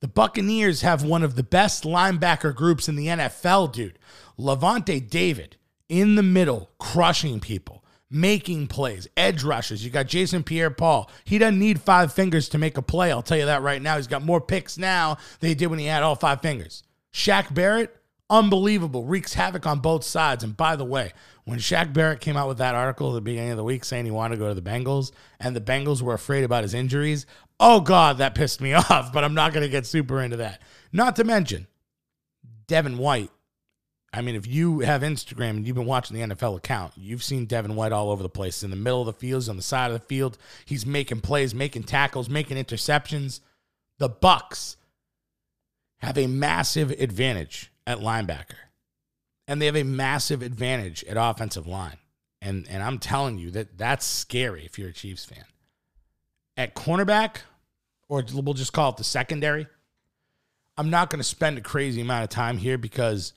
the 0.00 0.08
Buccaneers 0.08 0.82
have 0.82 1.04
one 1.04 1.22
of 1.22 1.36
the 1.36 1.42
best 1.42 1.84
linebacker 1.84 2.54
groups 2.54 2.88
in 2.88 2.96
the 2.96 3.06
NFL, 3.06 3.72
dude. 3.72 3.98
Lavonte 4.38 5.08
David 5.08 5.56
in 5.88 6.16
the 6.16 6.22
middle, 6.22 6.70
crushing 6.78 7.40
people, 7.40 7.84
making 8.10 8.66
plays, 8.66 9.06
edge 9.16 9.42
rushes. 9.44 9.84
You 9.84 9.90
got 9.90 10.06
Jason 10.08 10.42
Pierre 10.42 10.70
Paul. 10.70 11.10
He 11.24 11.38
doesn't 11.38 11.58
need 11.58 11.80
five 11.80 12.12
fingers 12.12 12.48
to 12.50 12.58
make 12.58 12.76
a 12.76 12.82
play. 12.82 13.12
I'll 13.12 13.22
tell 13.22 13.38
you 13.38 13.46
that 13.46 13.62
right 13.62 13.80
now. 13.80 13.96
He's 13.96 14.06
got 14.06 14.22
more 14.22 14.40
picks 14.40 14.76
now 14.76 15.18
than 15.40 15.48
he 15.48 15.54
did 15.54 15.68
when 15.68 15.78
he 15.78 15.86
had 15.86 16.02
all 16.02 16.16
five 16.16 16.42
fingers. 16.42 16.82
Shaq 17.12 17.54
Barrett, 17.54 17.96
unbelievable, 18.34 19.04
wreaks 19.04 19.34
havoc 19.34 19.66
on 19.66 19.78
both 19.78 20.04
sides. 20.04 20.42
And 20.42 20.56
by 20.56 20.76
the 20.76 20.84
way, 20.84 21.12
when 21.44 21.58
Shaq 21.58 21.92
Barrett 21.92 22.20
came 22.20 22.36
out 22.36 22.48
with 22.48 22.58
that 22.58 22.74
article 22.74 23.10
at 23.10 23.14
the 23.14 23.20
beginning 23.20 23.52
of 23.52 23.56
the 23.56 23.64
week 23.64 23.84
saying 23.84 24.04
he 24.04 24.10
wanted 24.10 24.36
to 24.36 24.40
go 24.40 24.48
to 24.48 24.54
the 24.54 24.62
Bengals 24.62 25.12
and 25.38 25.54
the 25.54 25.60
Bengals 25.60 26.02
were 26.02 26.14
afraid 26.14 26.42
about 26.42 26.64
his 26.64 26.74
injuries, 26.74 27.26
oh 27.60 27.80
God, 27.80 28.18
that 28.18 28.34
pissed 28.34 28.60
me 28.60 28.72
off, 28.74 29.12
but 29.12 29.24
I'm 29.24 29.34
not 29.34 29.52
going 29.52 29.62
to 29.62 29.70
get 29.70 29.86
super 29.86 30.20
into 30.20 30.38
that. 30.38 30.60
Not 30.92 31.16
to 31.16 31.24
mention, 31.24 31.68
Devin 32.66 32.98
White. 32.98 33.30
I 34.12 34.20
mean, 34.20 34.36
if 34.36 34.46
you 34.46 34.80
have 34.80 35.02
Instagram 35.02 35.50
and 35.50 35.66
you've 35.66 35.74
been 35.74 35.86
watching 35.86 36.16
the 36.16 36.34
NFL 36.34 36.56
account, 36.56 36.92
you've 36.96 37.24
seen 37.24 37.46
Devin 37.46 37.74
White 37.74 37.90
all 37.90 38.10
over 38.10 38.22
the 38.22 38.28
place. 38.28 38.62
In 38.62 38.70
the 38.70 38.76
middle 38.76 39.00
of 39.00 39.06
the 39.06 39.12
fields, 39.12 39.48
on 39.48 39.56
the 39.56 39.62
side 39.62 39.90
of 39.90 40.00
the 40.00 40.06
field, 40.06 40.38
he's 40.64 40.86
making 40.86 41.20
plays, 41.20 41.52
making 41.52 41.82
tackles, 41.82 42.28
making 42.28 42.56
interceptions. 42.56 43.40
The 43.98 44.08
Bucks 44.08 44.76
have 45.98 46.16
a 46.16 46.28
massive 46.28 46.92
advantage 46.92 47.72
at 47.86 47.98
linebacker 47.98 48.56
and 49.46 49.60
they 49.60 49.66
have 49.66 49.76
a 49.76 49.84
massive 49.84 50.42
advantage 50.42 51.04
at 51.04 51.16
offensive 51.16 51.66
line. 51.66 51.98
And 52.40 52.66
and 52.68 52.82
I'm 52.82 52.98
telling 52.98 53.38
you 53.38 53.50
that 53.52 53.78
that's 53.78 54.04
scary 54.04 54.64
if 54.64 54.78
you're 54.78 54.90
a 54.90 54.92
Chiefs 54.92 55.24
fan. 55.24 55.44
At 56.56 56.74
cornerback, 56.74 57.38
or 58.08 58.24
we'll 58.32 58.54
just 58.54 58.72
call 58.72 58.90
it 58.90 58.96
the 58.96 59.04
secondary, 59.04 59.66
I'm 60.76 60.90
not 60.90 61.10
going 61.10 61.20
to 61.20 61.24
spend 61.24 61.58
a 61.58 61.62
crazy 61.62 62.00
amount 62.00 62.24
of 62.24 62.30
time 62.30 62.58
here 62.58 62.78
because 62.78 63.32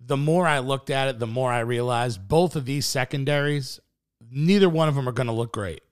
the 0.00 0.16
more 0.16 0.46
I 0.46 0.60
looked 0.60 0.90
at 0.90 1.08
it, 1.08 1.18
the 1.18 1.26
more 1.26 1.52
I 1.52 1.60
realized 1.60 2.26
both 2.26 2.56
of 2.56 2.64
these 2.64 2.86
secondaries, 2.86 3.80
neither 4.30 4.68
one 4.68 4.88
of 4.88 4.94
them 4.94 5.08
are 5.08 5.12
going 5.12 5.26
to 5.26 5.32
look 5.32 5.52
great. 5.52 5.82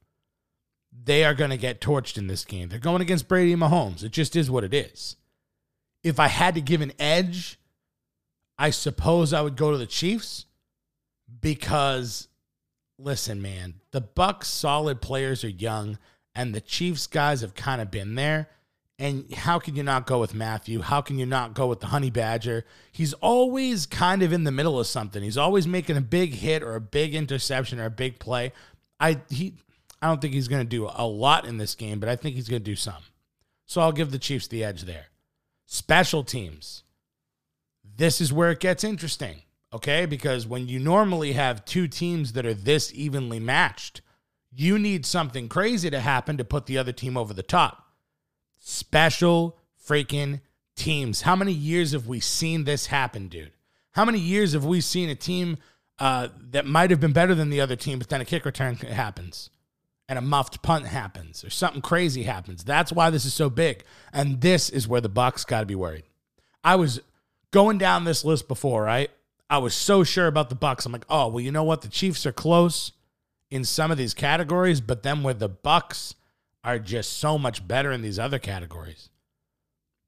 They 1.05 1.25
are 1.25 1.35
going 1.35 1.51
to 1.51 1.57
get 1.57 1.81
torched 1.81 2.17
in 2.17 2.27
this 2.27 2.45
game. 2.45 2.69
They're 2.69 2.79
going 2.79 3.03
against 3.03 3.29
Brady 3.29 3.53
and 3.53 3.63
Mahomes. 3.63 4.03
It 4.03 4.13
just 4.13 4.35
is 4.35 4.51
what 4.51 4.65
it 4.65 4.73
is. 4.73 5.17
If 6.03 6.19
I 6.19 6.29
had 6.29 6.55
to 6.55 6.61
give 6.61 6.81
an 6.81 6.93
edge 6.99 7.59
I 8.59 8.71
suppose 8.71 9.33
I 9.33 9.43
would 9.43 9.57
go 9.57 9.71
to 9.71 9.79
the 9.79 9.87
Chiefs 9.87 10.47
because 11.41 12.29
listen, 12.99 13.43
man, 13.43 13.75
the 13.91 14.01
Bucks 14.01 14.49
solid 14.49 15.01
players 15.01 15.45
are 15.45 15.49
young 15.49 15.99
and 16.35 16.55
the 16.55 16.61
Chiefs 16.61 17.07
guys 17.07 17.41
have 17.41 17.55
kind 17.55 17.81
of 17.81 17.91
been 17.91 18.15
there. 18.15 18.49
And 18.99 19.31
how 19.35 19.59
can 19.59 19.77
you 19.77 19.83
not 19.83 20.07
go 20.07 20.21
with 20.21 20.35
Mathieu? 20.35 20.81
How 20.81 21.03
can 21.03 21.19
you 21.19 21.27
not 21.27 21.53
go 21.53 21.67
with 21.67 21.81
the 21.81 21.89
Honey 21.89 22.09
Badger? 22.09 22.65
He's 22.93 23.13
always 23.15 23.85
kind 23.85 24.23
of 24.23 24.33
in 24.33 24.45
the 24.45 24.53
middle 24.53 24.81
of 24.81 24.87
something. 24.87 25.23
He's 25.23 25.37
always 25.37 25.67
making 25.67 25.99
a 25.99 26.01
big 26.01 26.33
hit 26.33 26.63
or 26.63 26.77
a 26.77 26.81
big 26.81 27.15
interception 27.15 27.79
or 27.79 27.85
a 27.85 27.91
big 27.91 28.19
play. 28.19 28.53
I 28.99 29.21
he 29.29 29.55
I 30.01 30.09
don't 30.09 30.21
think 30.21 30.33
he's 30.33 30.49
going 30.49 30.63
to 30.63 30.69
do 30.69 30.89
a 30.95 31.07
lot 31.07 31.47
in 31.47 31.59
this 31.59 31.75
game, 31.75 32.01
but 32.01 32.09
I 32.09 32.17
think 32.17 32.37
he's 32.37 32.49
going 32.49 32.63
to 32.63 32.71
do 32.71 32.77
some. 32.77 33.03
So 33.67 33.83
I'll 33.83 33.93
give 33.93 34.13
the 34.13 34.19
Chiefs 34.19 34.47
the 34.47 34.65
edge 34.65 34.83
there. 34.83 35.07
Special 35.67 36.25
teams 36.25 36.85
this 37.97 38.21
is 38.21 38.33
where 38.33 38.51
it 38.51 38.61
gets 38.61 38.85
interesting, 38.85 39.43
okay? 39.73 40.07
Because 40.07 40.47
when 40.47 40.69
you 40.69 40.79
normally 40.79 41.33
have 41.33 41.65
two 41.65 41.89
teams 41.89 42.33
that 42.33 42.47
are 42.47 42.55
this 42.55 42.93
evenly 42.95 43.41
matched, 43.41 44.01
you 44.53 44.79
need 44.79 45.05
something 45.05 45.49
crazy 45.49 45.91
to 45.91 46.01
happen 46.01 46.37
to 46.37 46.45
put 46.45 46.67
the 46.67 46.79
other 46.79 46.93
team 46.93 47.17
over 47.17 47.35
the 47.35 47.43
top. 47.43 47.85
Special 48.59 49.59
freaking 49.87 50.41
teams. 50.75 51.23
How 51.23 51.37
many 51.37 51.53
years 51.53 51.93
have 51.93 52.07
we 52.07 52.21
seen 52.21 52.65
this 52.65 52.87
happen, 52.87 53.29
dude? 53.29 53.53
How 53.93 54.05
many 54.05 54.19
years 54.19 54.53
have 54.53 54.65
we 54.65 54.81
seen 54.81 55.09
a 55.09 55.15
team 55.15 55.59
uh, 55.99 56.29
that 56.51 56.67
might 56.67 56.91
have 56.91 57.01
been 57.01 57.13
better 57.13 57.35
than 57.35 57.51
the 57.51 57.61
other 57.61 57.77
team, 57.77 57.99
but 57.99 58.09
then 58.09 58.21
a 58.21 58.25
kick 58.25 58.45
return 58.45 58.77
happens? 58.77 59.51
and 60.09 60.19
a 60.19 60.23
muffed 60.23 60.63
punt 60.63 60.87
happens 60.87 61.45
or 61.45 61.51
something 61.51 61.83
crazy 61.83 62.23
happens. 62.23 62.63
That's 62.63 62.93
why 62.93 63.11
this 63.11 63.25
is 63.25 63.35
so 63.35 63.51
big. 63.51 63.83
And 64.13 64.41
this 64.41 64.71
is 64.71 64.87
where 64.87 65.01
the 65.01 65.09
Bucks 65.09 65.45
got 65.45 65.61
to 65.61 65.67
be 65.67 65.75
worried. 65.75 66.05
I 66.63 66.77
was 66.77 67.01
going 67.57 67.79
down 67.79 68.05
this 68.05 68.23
list 68.23 68.49
before, 68.49 68.83
right? 68.83 69.11
I 69.49 69.57
was 69.57 69.75
so 69.75 70.05
sure 70.05 70.27
about 70.27 70.51
the 70.51 70.55
Bucks. 70.55 70.85
I'm 70.85 70.93
like, 70.93 71.07
oh, 71.09 71.29
well, 71.29 71.41
you 71.41 71.51
know 71.51 71.65
what? 71.65 71.81
The 71.81 71.89
Chiefs 71.89 72.27
are 72.27 72.33
close 72.33 72.93
in 73.51 73.65
some 73.65 73.91
of 73.91 73.97
these 73.97 74.13
categories, 74.13 74.83
but 74.83 75.03
then 75.03 75.23
where 75.23 75.33
the 75.33 75.49
Bucks 75.49 76.17
are 76.63 76.79
just 76.79 77.15
so 77.15 77.39
much 77.39 77.67
better 77.67 77.93
in 77.93 78.03
these 78.03 78.19
other 78.19 78.39
categories. 78.39 79.09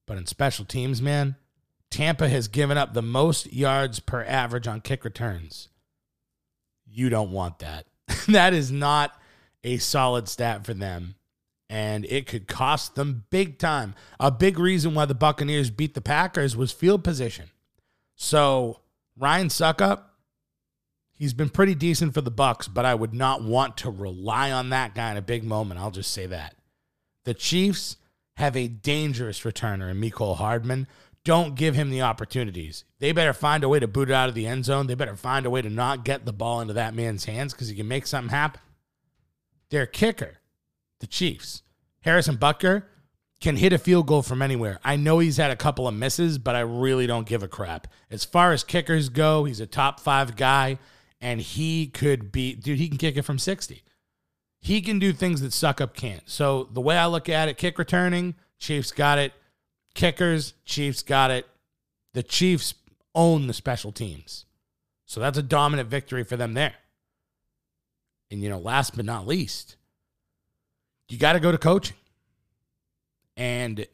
But 0.06 0.18
in 0.18 0.26
special 0.26 0.66
teams, 0.66 1.00
man, 1.00 1.36
Tampa 1.90 2.28
has 2.28 2.48
given 2.48 2.76
up 2.76 2.92
the 2.92 3.00
most 3.00 3.50
yards 3.50 3.98
per 3.98 4.22
average 4.24 4.68
on 4.68 4.82
kick 4.82 5.02
returns. 5.02 5.70
You 6.84 7.08
don't 7.08 7.32
want 7.32 7.60
that. 7.60 7.86
that 8.28 8.52
is 8.52 8.70
not 8.70 9.18
a 9.64 9.78
solid 9.78 10.28
stat 10.28 10.66
for 10.66 10.74
them 10.74 11.14
and 11.68 12.06
it 12.06 12.26
could 12.26 12.48
cost 12.48 12.94
them 12.94 13.24
big 13.30 13.58
time. 13.58 13.94
A 14.18 14.30
big 14.30 14.58
reason 14.58 14.94
why 14.94 15.04
the 15.04 15.14
Buccaneers 15.14 15.70
beat 15.70 15.94
the 15.94 16.00
Packers 16.00 16.56
was 16.56 16.72
field 16.72 17.04
position. 17.04 17.50
So 18.16 18.80
Ryan 19.16 19.48
Succop, 19.48 20.02
he's 21.14 21.34
been 21.34 21.50
pretty 21.50 21.74
decent 21.74 22.14
for 22.14 22.20
the 22.20 22.30
Bucks, 22.30 22.68
but 22.68 22.84
I 22.84 22.94
would 22.94 23.14
not 23.14 23.42
want 23.42 23.76
to 23.78 23.90
rely 23.90 24.50
on 24.50 24.70
that 24.70 24.94
guy 24.94 25.10
in 25.10 25.16
a 25.16 25.22
big 25.22 25.44
moment. 25.44 25.80
I'll 25.80 25.90
just 25.90 26.12
say 26.12 26.26
that. 26.26 26.54
The 27.24 27.34
Chiefs 27.34 27.96
have 28.36 28.56
a 28.56 28.68
dangerous 28.68 29.40
returner 29.40 29.90
in 29.90 30.00
Mecole 30.00 30.36
Hardman. 30.36 30.86
Don't 31.24 31.56
give 31.56 31.74
him 31.74 31.90
the 31.90 32.02
opportunities. 32.02 32.84
They 33.00 33.12
better 33.12 33.34
find 33.34 33.62
a 33.62 33.68
way 33.68 33.80
to 33.80 33.88
boot 33.88 34.08
it 34.08 34.14
out 34.14 34.30
of 34.30 34.34
the 34.34 34.46
end 34.46 34.64
zone. 34.64 34.86
They 34.86 34.94
better 34.94 35.16
find 35.16 35.44
a 35.44 35.50
way 35.50 35.60
to 35.60 35.68
not 35.68 36.04
get 36.04 36.24
the 36.24 36.32
ball 36.32 36.62
into 36.62 36.72
that 36.74 36.94
man's 36.94 37.26
hands 37.26 37.52
because 37.52 37.68
he 37.68 37.76
can 37.76 37.88
make 37.88 38.06
something 38.06 38.30
happen. 38.30 38.60
Their 39.70 39.84
kicker 39.84 40.37
the 41.00 41.06
Chiefs. 41.06 41.62
Harrison 42.02 42.36
Butker 42.36 42.84
can 43.40 43.56
hit 43.56 43.72
a 43.72 43.78
field 43.78 44.06
goal 44.06 44.22
from 44.22 44.42
anywhere. 44.42 44.80
I 44.84 44.96
know 44.96 45.20
he's 45.20 45.36
had 45.36 45.50
a 45.50 45.56
couple 45.56 45.86
of 45.86 45.94
misses, 45.94 46.38
but 46.38 46.56
I 46.56 46.60
really 46.60 47.06
don't 47.06 47.26
give 47.26 47.42
a 47.42 47.48
crap. 47.48 47.86
As 48.10 48.24
far 48.24 48.52
as 48.52 48.64
kickers 48.64 49.08
go, 49.08 49.44
he's 49.44 49.60
a 49.60 49.66
top 49.66 50.00
five 50.00 50.36
guy, 50.36 50.78
and 51.20 51.40
he 51.40 51.86
could 51.86 52.32
be, 52.32 52.54
dude, 52.54 52.78
he 52.78 52.88
can 52.88 52.98
kick 52.98 53.16
it 53.16 53.22
from 53.22 53.38
60. 53.38 53.82
He 54.60 54.80
can 54.80 54.98
do 54.98 55.12
things 55.12 55.40
that 55.40 55.52
Succop 55.52 55.94
can't. 55.94 56.28
So 56.28 56.68
the 56.72 56.80
way 56.80 56.96
I 56.96 57.06
look 57.06 57.28
at 57.28 57.48
it, 57.48 57.58
kick 57.58 57.78
returning, 57.78 58.34
Chiefs 58.58 58.90
got 58.90 59.18
it. 59.18 59.32
Kickers, 59.94 60.54
Chiefs 60.64 61.02
got 61.02 61.30
it. 61.30 61.46
The 62.14 62.24
Chiefs 62.24 62.74
own 63.14 63.46
the 63.46 63.54
special 63.54 63.92
teams. 63.92 64.46
So 65.06 65.20
that's 65.20 65.38
a 65.38 65.42
dominant 65.42 65.88
victory 65.88 66.24
for 66.24 66.36
them 66.36 66.54
there. 66.54 66.74
And, 68.30 68.42
you 68.42 68.48
know, 68.48 68.58
last 68.58 68.96
but 68.96 69.04
not 69.04 69.26
least, 69.26 69.76
you 71.08 71.18
got 71.18 71.34
to 71.34 71.40
go 71.40 71.52
to 71.52 71.58
coaching. 71.58 71.96
And 73.36 73.86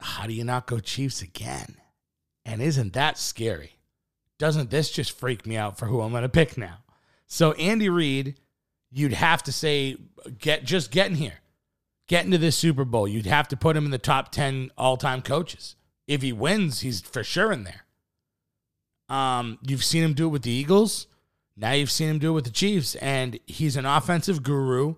how 0.00 0.26
do 0.26 0.32
you 0.32 0.44
not 0.44 0.66
go 0.66 0.78
Chiefs 0.80 1.22
again? 1.22 1.76
And 2.44 2.60
isn't 2.60 2.94
that 2.94 3.18
scary? 3.18 3.78
Doesn't 4.38 4.70
this 4.70 4.90
just 4.90 5.12
freak 5.12 5.46
me 5.46 5.56
out 5.56 5.78
for 5.78 5.86
who 5.86 6.00
I'm 6.00 6.10
going 6.10 6.22
to 6.22 6.28
pick 6.28 6.56
now? 6.56 6.78
So, 7.26 7.52
Andy 7.52 7.88
Reid, 7.88 8.40
you'd 8.90 9.12
have 9.12 9.42
to 9.44 9.52
say, 9.52 9.96
get 10.38 10.64
just 10.64 10.90
getting 10.90 11.16
here, 11.16 11.40
get 12.08 12.24
into 12.24 12.38
this 12.38 12.56
Super 12.56 12.84
Bowl. 12.84 13.06
You'd 13.06 13.26
have 13.26 13.48
to 13.48 13.56
put 13.56 13.76
him 13.76 13.84
in 13.84 13.90
the 13.90 13.98
top 13.98 14.32
10 14.32 14.72
all 14.76 14.96
time 14.96 15.22
coaches. 15.22 15.76
If 16.08 16.22
he 16.22 16.32
wins, 16.32 16.80
he's 16.80 17.00
for 17.00 17.22
sure 17.22 17.52
in 17.52 17.64
there. 17.64 17.84
Um, 19.08 19.58
you've 19.62 19.84
seen 19.84 20.02
him 20.02 20.14
do 20.14 20.26
it 20.26 20.30
with 20.30 20.42
the 20.42 20.50
Eagles. 20.50 21.06
Now 21.56 21.72
you've 21.72 21.90
seen 21.90 22.08
him 22.08 22.18
do 22.18 22.30
it 22.30 22.34
with 22.34 22.44
the 22.44 22.50
Chiefs, 22.50 22.94
and 22.96 23.38
he's 23.46 23.76
an 23.76 23.84
offensive 23.84 24.42
guru 24.42 24.96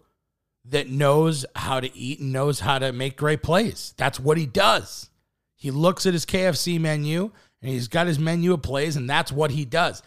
that 0.65 0.89
knows 0.89 1.45
how 1.57 1.81
to 1.81 1.95
eat 1.97 2.21
and 2.21 2.33
knows 2.33 2.61
how 2.61 2.79
to 2.79 2.93
make 2.93 3.17
great 3.17 3.43
plays. 3.43 3.95
That's 3.97 4.21
what 4.21 4.39
he 4.39 4.47
does. 4.47 5.11
He 5.57 5.71
looks 5.71 6.07
at 6.07 6.13
his 6.13 6.27
KFC 6.27 6.81
menu 6.81 7.31
and 7.61 7.71
he's 7.71 7.89
got 7.89 8.09
his 8.09 8.19
menu 8.19 8.53
of 8.53 8.63
plays, 8.63 8.97
and 8.97 9.09
that's 9.09 9.31
what 9.31 9.53
he 9.53 9.65
does. 9.65 10.03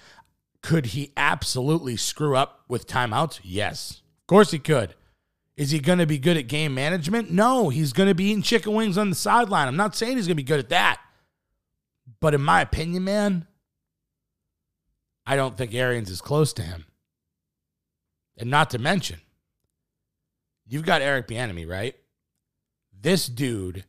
Could 0.61 0.87
he 0.87 1.13
absolutely 1.15 1.95
screw 1.95 2.35
up 2.35 2.61
with 2.67 2.87
timeouts? 2.87 3.39
Yes. 3.43 4.01
Of 4.23 4.27
course 4.27 4.51
he 4.51 4.59
could. 4.59 4.95
Is 5.55 5.71
he 5.71 5.79
going 5.79 5.99
to 5.99 6.05
be 6.05 6.17
good 6.17 6.35
at 6.35 6.47
game 6.47 6.73
management? 6.73 7.31
No, 7.31 7.69
he's 7.69 7.93
going 7.93 8.09
to 8.09 8.15
be 8.15 8.25
eating 8.25 8.41
chicken 8.41 8.73
wings 8.73 8.97
on 8.97 9.09
the 9.09 9.15
sideline. 9.15 9.69
I'm 9.69 9.77
not 9.77 9.95
saying 9.95 10.17
he's 10.17 10.27
going 10.27 10.35
to 10.35 10.43
be 10.43 10.43
good 10.43 10.59
at 10.59 10.69
that. 10.69 10.99
But 12.19 12.33
in 12.33 12.41
my 12.41 12.61
opinion, 12.61 13.05
man, 13.05 13.47
I 15.25 15.37
don't 15.37 15.57
think 15.57 15.73
Arians 15.73 16.09
is 16.09 16.19
close 16.19 16.51
to 16.53 16.61
him. 16.61 16.85
And 18.37 18.49
not 18.49 18.69
to 18.71 18.79
mention, 18.79 19.21
you've 20.67 20.85
got 20.85 21.01
Eric 21.01 21.27
Bieniemy, 21.27 21.67
right? 21.67 21.95
This 22.99 23.27
dude, 23.27 23.85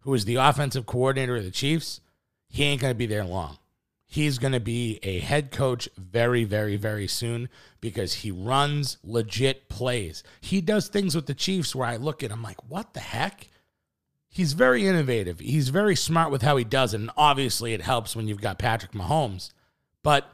who 0.00 0.14
is 0.14 0.24
the 0.24 0.36
offensive 0.36 0.86
coordinator 0.86 1.36
of 1.36 1.44
the 1.44 1.50
Chiefs, 1.50 2.00
he 2.48 2.64
ain't 2.64 2.80
going 2.80 2.92
to 2.92 2.98
be 2.98 3.06
there 3.06 3.24
long. 3.24 3.58
He's 4.06 4.38
going 4.38 4.52
to 4.52 4.60
be 4.60 5.00
a 5.02 5.18
head 5.18 5.50
coach 5.50 5.88
very, 5.96 6.44
very, 6.44 6.76
very 6.76 7.08
soon 7.08 7.48
because 7.80 8.14
he 8.14 8.30
runs 8.30 8.98
legit 9.02 9.68
plays. 9.68 10.22
He 10.40 10.60
does 10.60 10.88
things 10.88 11.16
with 11.16 11.26
the 11.26 11.34
Chiefs 11.34 11.74
where 11.74 11.88
I 11.88 11.96
look 11.96 12.22
at 12.22 12.30
him 12.30 12.42
like, 12.42 12.62
what 12.70 12.94
the 12.94 13.00
heck? 13.00 13.48
He's 14.28 14.52
very 14.52 14.86
innovative. 14.86 15.40
He's 15.40 15.68
very 15.68 15.96
smart 15.96 16.30
with 16.30 16.42
how 16.42 16.56
he 16.56 16.64
does 16.64 16.94
it. 16.94 17.00
And 17.00 17.10
obviously, 17.16 17.72
it 17.72 17.82
helps 17.82 18.14
when 18.14 18.28
you've 18.28 18.40
got 18.40 18.58
Patrick 18.58 18.92
Mahomes. 18.92 19.50
But 20.02 20.30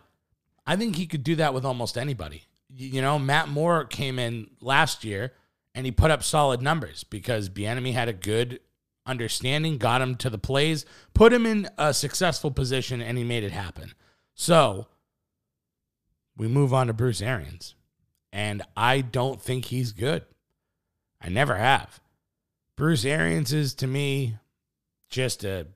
I 0.66 0.76
think 0.76 0.96
he 0.96 1.06
could 1.06 1.24
do 1.24 1.36
that 1.36 1.54
with 1.54 1.64
almost 1.64 1.96
anybody. 1.96 2.44
You 2.76 3.00
know, 3.02 3.18
Matt 3.18 3.48
Moore 3.48 3.84
came 3.84 4.18
in 4.18 4.50
last 4.60 5.04
year 5.04 5.32
and 5.74 5.86
he 5.86 5.92
put 5.92 6.10
up 6.10 6.22
solid 6.22 6.60
numbers 6.62 7.04
because 7.04 7.48
Bieniemy 7.48 7.92
had 7.92 8.08
a 8.08 8.12
good 8.12 8.60
understanding, 9.06 9.78
got 9.78 10.02
him 10.02 10.14
to 10.16 10.30
the 10.30 10.38
plays, 10.38 10.84
put 11.14 11.32
him 11.32 11.46
in 11.46 11.68
a 11.78 11.94
successful 11.94 12.50
position, 12.50 13.00
and 13.00 13.18
he 13.18 13.24
made 13.24 13.44
it 13.44 13.52
happen. 13.52 13.92
So 14.34 14.86
we 16.36 16.48
move 16.48 16.72
on 16.72 16.86
to 16.86 16.92
Bruce 16.92 17.20
Arians, 17.22 17.74
and 18.32 18.62
I 18.76 19.00
don't 19.00 19.40
think 19.40 19.66
he's 19.66 19.92
good. 19.92 20.24
I 21.20 21.28
never 21.28 21.56
have. 21.56 22.00
Bruce 22.76 23.04
Arians 23.04 23.52
is 23.52 23.74
to 23.74 23.86
me 23.86 24.38
just 25.10 25.44
a 25.44 25.66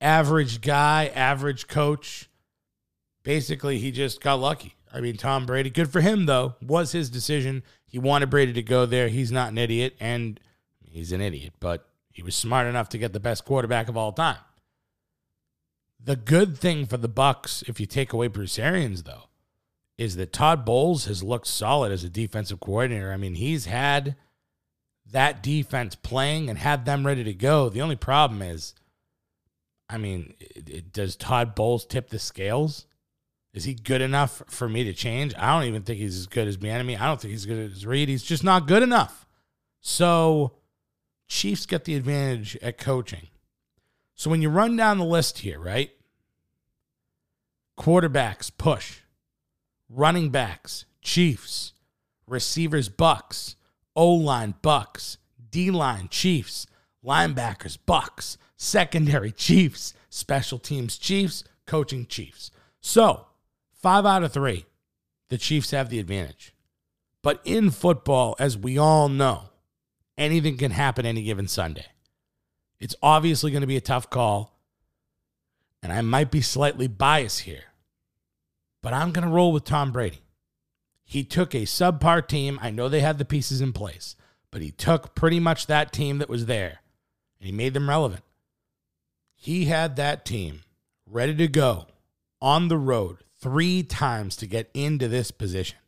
average 0.00 0.60
guy, 0.60 1.10
average 1.14 1.66
coach. 1.66 2.30
Basically, 3.22 3.78
he 3.78 3.90
just 3.90 4.22
got 4.22 4.40
lucky. 4.40 4.76
I 4.92 5.00
mean, 5.00 5.16
Tom 5.16 5.46
Brady, 5.46 5.70
good 5.70 5.90
for 5.90 6.00
him 6.00 6.26
though, 6.26 6.54
was 6.60 6.92
his 6.92 7.10
decision. 7.10 7.62
He 7.86 7.98
wanted 7.98 8.30
Brady 8.30 8.52
to 8.52 8.62
go 8.62 8.86
there. 8.86 9.08
He's 9.08 9.32
not 9.32 9.50
an 9.50 9.58
idiot, 9.58 9.96
and 10.00 10.40
he's 10.80 11.12
an 11.12 11.20
idiot, 11.20 11.54
but 11.60 11.88
he 12.10 12.22
was 12.22 12.34
smart 12.34 12.66
enough 12.66 12.88
to 12.90 12.98
get 12.98 13.12
the 13.12 13.20
best 13.20 13.44
quarterback 13.44 13.88
of 13.88 13.96
all 13.96 14.12
time. 14.12 14.38
The 16.02 16.16
good 16.16 16.56
thing 16.56 16.86
for 16.86 16.96
the 16.96 17.08
Bucks, 17.08 17.62
if 17.66 17.78
you 17.78 17.86
take 17.86 18.12
away 18.12 18.28
Bruce 18.28 18.58
Arians, 18.58 19.02
though, 19.02 19.24
is 19.98 20.16
that 20.16 20.32
Todd 20.32 20.64
Bowles 20.64 21.04
has 21.04 21.22
looked 21.22 21.46
solid 21.46 21.92
as 21.92 22.04
a 22.04 22.08
defensive 22.08 22.58
coordinator. 22.58 23.12
I 23.12 23.16
mean, 23.16 23.34
he's 23.34 23.66
had 23.66 24.16
that 25.10 25.42
defense 25.42 25.94
playing 25.94 26.48
and 26.48 26.58
had 26.58 26.84
them 26.84 27.06
ready 27.06 27.22
to 27.24 27.34
go. 27.34 27.68
The 27.68 27.82
only 27.82 27.96
problem 27.96 28.40
is, 28.40 28.74
I 29.88 29.98
mean, 29.98 30.34
it, 30.40 30.70
it, 30.70 30.92
does 30.92 31.16
Todd 31.16 31.54
Bowles 31.54 31.84
tip 31.84 32.08
the 32.08 32.18
scales? 32.18 32.86
Is 33.52 33.64
he 33.64 33.74
good 33.74 34.00
enough 34.00 34.42
for 34.46 34.68
me 34.68 34.84
to 34.84 34.92
change? 34.92 35.34
I 35.36 35.52
don't 35.52 35.68
even 35.68 35.82
think 35.82 35.98
he's 35.98 36.16
as 36.16 36.26
good 36.26 36.46
as 36.46 36.56
Bieniemy. 36.56 37.00
I 37.00 37.06
don't 37.06 37.20
think 37.20 37.32
he's 37.32 37.46
good 37.46 37.72
as 37.72 37.84
Reid. 37.84 38.08
He's 38.08 38.22
just 38.22 38.44
not 38.44 38.68
good 38.68 38.82
enough. 38.82 39.26
So 39.80 40.52
Chiefs 41.26 41.66
get 41.66 41.84
the 41.84 41.96
advantage 41.96 42.56
at 42.62 42.78
coaching. 42.78 43.28
So 44.14 44.30
when 44.30 44.42
you 44.42 44.50
run 44.50 44.76
down 44.76 44.98
the 44.98 45.04
list 45.04 45.38
here, 45.38 45.58
right? 45.58 45.90
Quarterbacks, 47.78 48.50
push. 48.56 48.98
Running 49.88 50.30
backs, 50.30 50.84
Chiefs. 51.02 51.72
Receivers, 52.26 52.88
Bucks. 52.88 53.56
O 53.96 54.10
line, 54.10 54.54
Bucks. 54.62 55.18
D 55.50 55.70
line, 55.70 56.08
Chiefs. 56.08 56.66
Linebackers, 57.04 57.78
Bucks. 57.84 58.38
Secondary, 58.56 59.32
Chiefs. 59.32 59.94
Special 60.10 60.58
teams, 60.58 60.98
Chiefs. 60.98 61.42
Coaching, 61.66 62.06
Chiefs. 62.06 62.50
So, 62.80 63.26
five 63.82 64.06
out 64.06 64.22
of 64.22 64.32
three, 64.32 64.66
the 65.28 65.38
Chiefs 65.38 65.70
have 65.70 65.88
the 65.88 65.98
advantage. 65.98 66.54
But 67.22 67.40
in 67.44 67.70
football, 67.70 68.36
as 68.38 68.56
we 68.56 68.78
all 68.78 69.08
know, 69.08 69.50
anything 70.16 70.56
can 70.56 70.70
happen 70.70 71.04
any 71.04 71.22
given 71.22 71.48
Sunday. 71.48 71.86
It's 72.78 72.96
obviously 73.02 73.50
going 73.50 73.60
to 73.60 73.66
be 73.66 73.76
a 73.76 73.82
tough 73.82 74.08
call, 74.08 74.58
and 75.82 75.92
I 75.92 76.00
might 76.00 76.30
be 76.30 76.40
slightly 76.40 76.88
biased 76.88 77.40
here, 77.40 77.64
but 78.82 78.94
I'm 78.94 79.12
going 79.12 79.26
to 79.26 79.32
roll 79.32 79.52
with 79.52 79.64
Tom 79.64 79.92
Brady. 79.92 80.22
He 81.04 81.24
took 81.24 81.54
a 81.54 81.62
subpar 81.62 82.26
team. 82.26 82.58
I 82.62 82.70
know 82.70 82.88
they 82.88 83.00
had 83.00 83.18
the 83.18 83.24
pieces 83.24 83.60
in 83.60 83.72
place, 83.72 84.16
but 84.50 84.62
he 84.62 84.70
took 84.70 85.14
pretty 85.14 85.40
much 85.40 85.66
that 85.66 85.92
team 85.92 86.18
that 86.18 86.28
was 86.28 86.46
there 86.46 86.80
and 87.40 87.46
he 87.46 87.52
made 87.52 87.74
them 87.74 87.88
relevant. 87.88 88.22
He 89.34 89.64
had 89.64 89.96
that 89.96 90.24
team 90.24 90.60
ready 91.06 91.34
to 91.34 91.48
go 91.48 91.86
on 92.40 92.68
the 92.68 92.76
road 92.76 93.18
three 93.40 93.82
times 93.82 94.36
to 94.36 94.46
get 94.46 94.70
into 94.74 95.08
this 95.08 95.30
position 95.30 95.78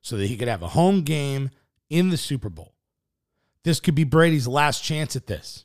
so 0.00 0.16
that 0.16 0.26
he 0.26 0.36
could 0.36 0.48
have 0.48 0.62
a 0.62 0.68
home 0.68 1.02
game 1.02 1.50
in 1.90 2.10
the 2.10 2.16
Super 2.16 2.48
Bowl. 2.48 2.74
This 3.62 3.80
could 3.80 3.94
be 3.94 4.04
Brady's 4.04 4.46
last 4.46 4.84
chance 4.84 5.16
at 5.16 5.26
this. 5.26 5.64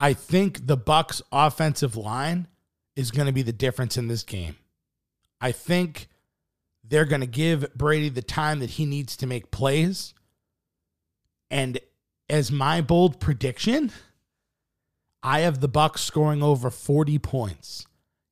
I 0.00 0.12
think 0.12 0.66
the 0.66 0.76
Bucks 0.76 1.22
offensive 1.32 1.96
line 1.96 2.48
is 2.96 3.10
going 3.10 3.26
to 3.26 3.32
be 3.32 3.42
the 3.42 3.52
difference 3.52 3.96
in 3.96 4.08
this 4.08 4.22
game. 4.22 4.56
I 5.40 5.52
think 5.52 6.08
they're 6.84 7.04
going 7.04 7.20
to 7.20 7.26
give 7.26 7.72
Brady 7.74 8.08
the 8.08 8.22
time 8.22 8.60
that 8.60 8.70
he 8.70 8.86
needs 8.86 9.16
to 9.18 9.26
make 9.26 9.50
plays. 9.50 10.14
And 11.50 11.78
as 12.28 12.50
my 12.50 12.80
bold 12.80 13.20
prediction, 13.20 13.92
I 15.22 15.40
have 15.40 15.60
the 15.60 15.68
Bucks 15.68 16.00
scoring 16.02 16.42
over 16.42 16.70
40 16.70 17.18
points. 17.18 17.86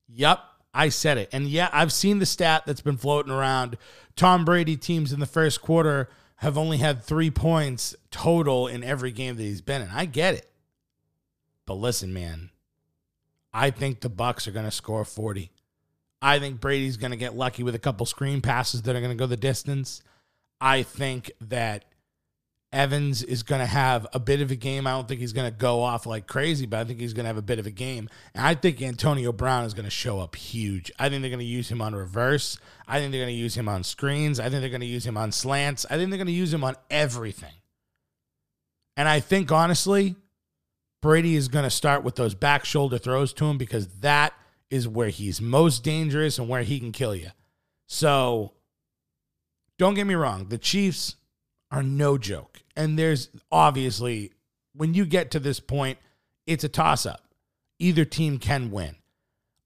Yep, 0.08 0.40
I 0.76 0.90
said 0.90 1.16
it. 1.16 1.30
And 1.32 1.48
yeah, 1.48 1.70
I've 1.72 1.92
seen 1.92 2.18
the 2.18 2.26
stat 2.26 2.64
that's 2.66 2.82
been 2.82 2.98
floating 2.98 3.32
around. 3.32 3.78
Tom 4.14 4.44
Brady 4.44 4.76
teams 4.76 5.10
in 5.10 5.20
the 5.20 5.26
first 5.26 5.62
quarter 5.62 6.10
have 6.36 6.58
only 6.58 6.76
had 6.76 7.02
three 7.02 7.30
points 7.30 7.96
total 8.10 8.66
in 8.66 8.84
every 8.84 9.10
game 9.10 9.36
that 9.36 9.42
he's 9.42 9.62
been 9.62 9.80
in. 9.80 9.88
I 9.88 10.04
get 10.04 10.34
it. 10.34 10.50
But 11.64 11.74
listen, 11.74 12.12
man, 12.12 12.50
I 13.54 13.70
think 13.70 14.00
the 14.00 14.10
Bucks 14.10 14.46
are 14.46 14.52
going 14.52 14.66
to 14.66 14.70
score 14.70 15.04
40. 15.04 15.50
I 16.20 16.38
think 16.38 16.60
Brady's 16.60 16.98
going 16.98 17.10
to 17.10 17.16
get 17.16 17.34
lucky 17.34 17.62
with 17.62 17.74
a 17.74 17.80
couple 17.80 18.04
screen 18.04 18.42
passes 18.42 18.82
that 18.82 18.94
are 18.94 19.00
going 19.00 19.10
to 19.10 19.16
go 19.16 19.26
the 19.26 19.36
distance. 19.36 20.02
I 20.60 20.82
think 20.82 21.30
that 21.40 21.86
Evans 22.72 23.22
is 23.22 23.42
going 23.42 23.60
to 23.60 23.66
have 23.66 24.06
a 24.12 24.18
bit 24.18 24.40
of 24.40 24.50
a 24.50 24.56
game. 24.56 24.86
I 24.86 24.90
don't 24.90 25.06
think 25.06 25.20
he's 25.20 25.32
going 25.32 25.50
to 25.50 25.56
go 25.56 25.82
off 25.82 26.04
like 26.04 26.26
crazy, 26.26 26.66
but 26.66 26.80
I 26.80 26.84
think 26.84 27.00
he's 27.00 27.12
going 27.12 27.24
to 27.24 27.28
have 27.28 27.36
a 27.36 27.42
bit 27.42 27.58
of 27.58 27.66
a 27.66 27.70
game. 27.70 28.08
And 28.34 28.44
I 28.44 28.54
think 28.54 28.82
Antonio 28.82 29.32
Brown 29.32 29.64
is 29.64 29.72
going 29.72 29.84
to 29.84 29.90
show 29.90 30.18
up 30.18 30.34
huge. 30.34 30.90
I 30.98 31.08
think 31.08 31.22
they're 31.22 31.30
going 31.30 31.38
to 31.38 31.44
use 31.44 31.70
him 31.70 31.80
on 31.80 31.94
reverse. 31.94 32.58
I 32.86 32.98
think 32.98 33.12
they're 33.12 33.22
going 33.22 33.34
to 33.34 33.40
use 33.40 33.56
him 33.56 33.68
on 33.68 33.84
screens. 33.84 34.40
I 34.40 34.48
think 34.48 34.60
they're 34.60 34.68
going 34.68 34.80
to 34.80 34.86
use 34.86 35.06
him 35.06 35.16
on 35.16 35.32
slants. 35.32 35.86
I 35.88 35.96
think 35.96 36.10
they're 36.10 36.18
going 36.18 36.26
to 36.26 36.32
use 36.32 36.52
him 36.52 36.64
on 36.64 36.74
everything. 36.90 37.54
And 38.96 39.08
I 39.08 39.20
think, 39.20 39.52
honestly, 39.52 40.16
Brady 41.02 41.36
is 41.36 41.48
going 41.48 41.64
to 41.64 41.70
start 41.70 42.02
with 42.02 42.16
those 42.16 42.34
back 42.34 42.64
shoulder 42.64 42.98
throws 42.98 43.32
to 43.34 43.44
him 43.46 43.58
because 43.58 43.86
that 44.00 44.32
is 44.70 44.88
where 44.88 45.10
he's 45.10 45.40
most 45.40 45.84
dangerous 45.84 46.38
and 46.38 46.48
where 46.48 46.62
he 46.62 46.80
can 46.80 46.92
kill 46.92 47.14
you. 47.14 47.28
So 47.86 48.54
don't 49.78 49.94
get 49.94 50.06
me 50.06 50.14
wrong. 50.14 50.48
The 50.48 50.58
Chiefs 50.58 51.16
are 51.70 51.82
no 51.82 52.18
joke. 52.18 52.60
And 52.76 52.98
there's 52.98 53.28
obviously, 53.50 54.32
when 54.74 54.94
you 54.94 55.04
get 55.04 55.30
to 55.32 55.40
this 55.40 55.60
point, 55.60 55.98
it's 56.46 56.64
a 56.64 56.68
toss 56.68 57.06
up. 57.06 57.22
Either 57.78 58.04
team 58.04 58.38
can 58.38 58.70
win. 58.70 58.96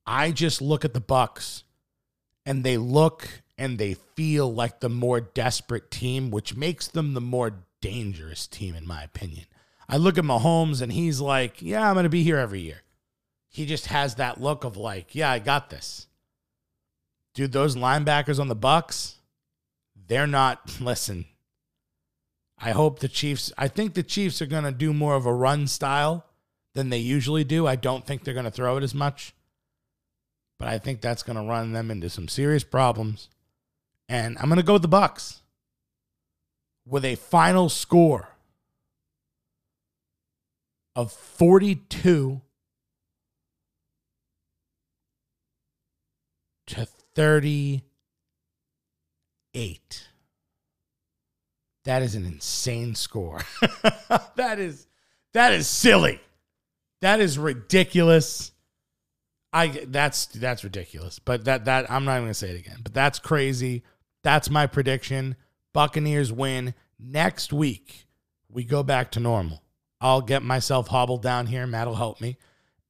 I 0.07 0.33
just 0.33 0.61
look 0.63 0.85
at 0.85 0.95
the 0.95 1.01
Bucks 1.01 1.65
and 2.47 2.65
they 2.65 2.77
look 2.77 3.43
and 3.59 3.79
they 3.79 3.95
feel 3.95 4.53
like 4.53 4.81
the 4.81 4.89
more 4.89 5.21
desperate 5.21 5.91
team, 5.91 6.31
which 6.31 6.57
makes 6.57 6.89
them 6.89 7.15
the 7.15 7.21
more 7.21 7.53
dangerous 7.81 8.47
team, 8.47 8.75
in 8.75 8.87
my 8.87 9.03
opinion. 9.03 9.45
I 9.89 9.97
look 9.97 10.19
at 10.19 10.25
Mahomes 10.25 10.83
and 10.83 10.91
he's 10.93 11.21
like, 11.21 11.61
Yeah, 11.61 11.87
I'm 11.87 11.95
going 11.95 12.05
to 12.05 12.11
be 12.11 12.23
here 12.23 12.39
every 12.39 12.61
year. 12.61 12.83
He 13.49 13.67
just 13.67 13.87
has 13.87 14.15
that 14.17 14.41
look 14.41 14.65
of 14.65 14.77
like, 14.77 15.15
Yeah, 15.15 15.31
I 15.31 15.41
got 15.41 15.69
this. 15.71 16.07
Dude, 17.35 17.53
those 17.53 17.77
linebackers 17.77 18.41
on 18.41 18.49
the 18.49 18.55
Bucks, 18.55 19.17
they're 20.09 20.27
not, 20.27 20.61
listen. 20.81 21.27
I 22.61 22.73
hope 22.73 22.99
the 22.99 23.09
Chiefs, 23.09 23.53
I 23.57 23.69
think 23.69 23.95
the 23.95 24.03
Chiefs 24.03 24.43
are 24.43 24.47
going 24.47 24.65
to 24.65 24.73
do 24.73 24.93
more 24.93 25.15
of 25.15 25.25
a 25.25 25.33
run 25.33 25.67
style 25.67 26.27
than 26.75 26.91
they 26.91 26.99
usually 26.99 27.43
do. 27.43 27.67
I 27.67 27.77
don't 27.77 28.07
think 28.07 28.23
they're 28.23 28.35
going 28.35 28.45
to 28.45 28.51
throw 28.51 28.77
it 28.77 28.83
as 28.83 28.95
much. 28.95 29.35
But 30.59 30.69
I 30.69 30.79
think 30.79 31.01
that's 31.01 31.23
going 31.23 31.37
to 31.37 31.43
run 31.43 31.73
them 31.73 31.91
into 31.91 32.11
some 32.11 32.29
serious 32.29 32.65
problems. 32.65 33.31
And 34.11 34.37
I'm 34.39 34.49
going 34.49 34.59
to 34.59 34.63
go 34.63 34.75
with 34.75 34.83
the 34.83 34.89
Bucks 34.89 35.41
with 36.87 37.03
a 37.05 37.15
final 37.15 37.71
score 37.71 38.29
of 40.95 41.11
42 41.13 42.43
to 46.67 46.87
38. 47.15 50.10
That 51.85 52.03
is 52.03 52.15
an 52.15 52.27
insane 52.27 52.95
score. 52.95 53.41
that 54.37 54.59
is 54.59 54.87
that 55.33 55.53
is 55.53 55.67
silly. 55.69 56.21
That 57.01 57.21
is 57.21 57.39
ridiculous. 57.39 58.53
I 59.53 59.69
that's 59.87 60.27
that's 60.27 60.65
ridiculous. 60.65 61.19
But 61.19 61.45
that 61.45 61.65
that 61.65 61.91
I'm 61.91 62.05
not 62.05 62.13
even 62.13 62.25
gonna 62.25 62.35
say 62.35 62.51
it 62.51 62.61
again. 62.61 62.81
But 62.83 62.95
that's 62.95 63.19
crazy. 63.19 63.83
That's 64.23 64.51
my 64.51 64.67
prediction. 64.67 65.37
Buccaneers 65.73 66.33
win 66.33 66.75
next 66.99 67.53
week. 67.53 68.07
We 68.49 68.65
go 68.65 68.83
back 68.83 69.11
to 69.13 69.21
normal. 69.21 69.63
I'll 70.01 70.21
get 70.21 70.43
myself 70.43 70.89
hobbled 70.89 71.23
down 71.23 71.47
here. 71.47 71.67
Matt 71.67 71.87
will 71.87 71.95
help 71.95 72.21
me, 72.21 72.37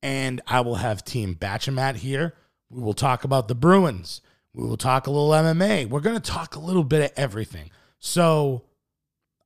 and 0.03 0.41
I 0.47 0.61
will 0.61 0.77
have 0.77 1.05
Team 1.05 1.35
Batchamat 1.35 1.97
here. 1.97 2.35
We 2.71 2.83
will 2.83 2.95
talk 2.95 3.25
about 3.25 3.49
the 3.49 3.55
Bruins. 3.55 4.21
We 4.55 4.67
will 4.67 4.77
talk 4.77 5.07
a 5.07 5.11
little 5.11 5.31
MMA. 5.31 5.89
We're 5.89 6.01
going 6.01 6.21
to 6.21 6.31
talk 6.31 6.57
a 6.57 6.61
little 6.61 6.85
bit 6.85 7.03
of 7.03 7.13
everything. 7.17 7.71
So 7.99 8.63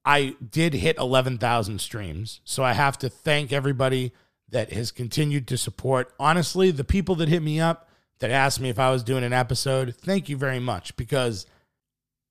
I 0.05 0.37
did 0.51 0.75
hit 0.75 0.99
11,000 0.99 1.81
streams. 1.81 2.41
So 2.45 2.63
I 2.63 2.73
have 2.73 2.99
to 2.99 3.09
thank 3.09 3.53
everybody 3.53 4.13
that 4.51 4.73
has 4.73 4.91
continued 4.91 5.49
to 5.49 5.59
support. 5.59 6.13
Honestly, 6.21 6.71
the 6.71 6.85
people 6.85 7.15
that 7.17 7.29
hit 7.29 7.43
me 7.43 7.61
up 7.61 7.89
that 8.19 8.31
asked 8.31 8.61
me 8.61 8.69
if 8.69 8.79
I 8.79 8.91
was 8.91 9.03
doing 9.03 9.25
an 9.25 9.33
episode, 9.33 9.95
thank 9.97 10.29
you 10.29 10.37
very 10.37 10.61
much 10.61 10.97
because 10.97 11.47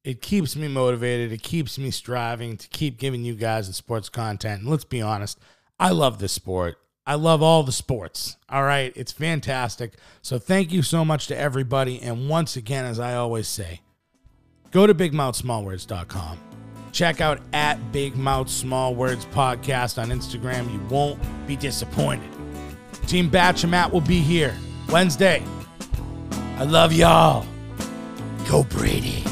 it 0.04 0.22
keeps 0.22 0.56
me 0.56 0.68
motivated. 0.68 1.32
It 1.32 1.44
keeps 1.44 1.78
me 1.78 1.92
striving 1.92 2.58
to 2.58 2.68
keep 2.70 2.98
giving 2.98 3.24
you 3.24 3.36
guys 3.36 3.68
the 3.68 3.74
sports 3.74 4.10
content. 4.10 4.62
And 4.62 4.70
let's 4.70 4.86
be 4.86 5.02
honest, 5.02 5.40
I 5.80 5.90
love 5.90 6.20
this 6.20 6.34
sport. 6.34 6.78
I 7.06 7.16
love 7.16 7.42
all 7.42 7.64
the 7.64 7.72
sports. 7.72 8.38
All 8.48 8.64
right. 8.64 8.94
It's 8.96 9.12
fantastic. 9.12 9.96
So 10.22 10.40
thank 10.40 10.72
you 10.72 10.82
so 10.82 11.04
much 11.04 11.28
to 11.28 11.38
everybody. 11.38 12.02
And 12.02 12.30
once 12.30 12.56
again, 12.56 12.86
as 12.86 13.00
I 13.00 13.16
always 13.16 13.48
say, 13.48 13.82
go 14.72 14.88
to 14.88 14.94
bigmouthsmallwords.com. 14.96 16.53
Check 16.94 17.22
out 17.22 17.40
at 17.54 17.92
Big 17.92 18.16
Mouth 18.16 18.48
Small 18.50 18.94
Words 18.94 19.26
Podcast 19.26 20.00
on 20.02 20.10
Instagram. 20.10 20.72
You 20.72 20.80
won't 20.90 21.20
be 21.48 21.56
disappointed. 21.56 22.30
Team 23.08 23.30
Batch 23.30 23.64
and 23.64 23.72
Matt 23.72 23.92
will 23.92 24.02
be 24.02 24.20
here 24.20 24.56
Wednesday. 24.90 25.44
I 26.58 26.66
love 26.66 26.94
y'all. 26.94 27.46
Go 28.48 28.64
Brady. 28.64 29.24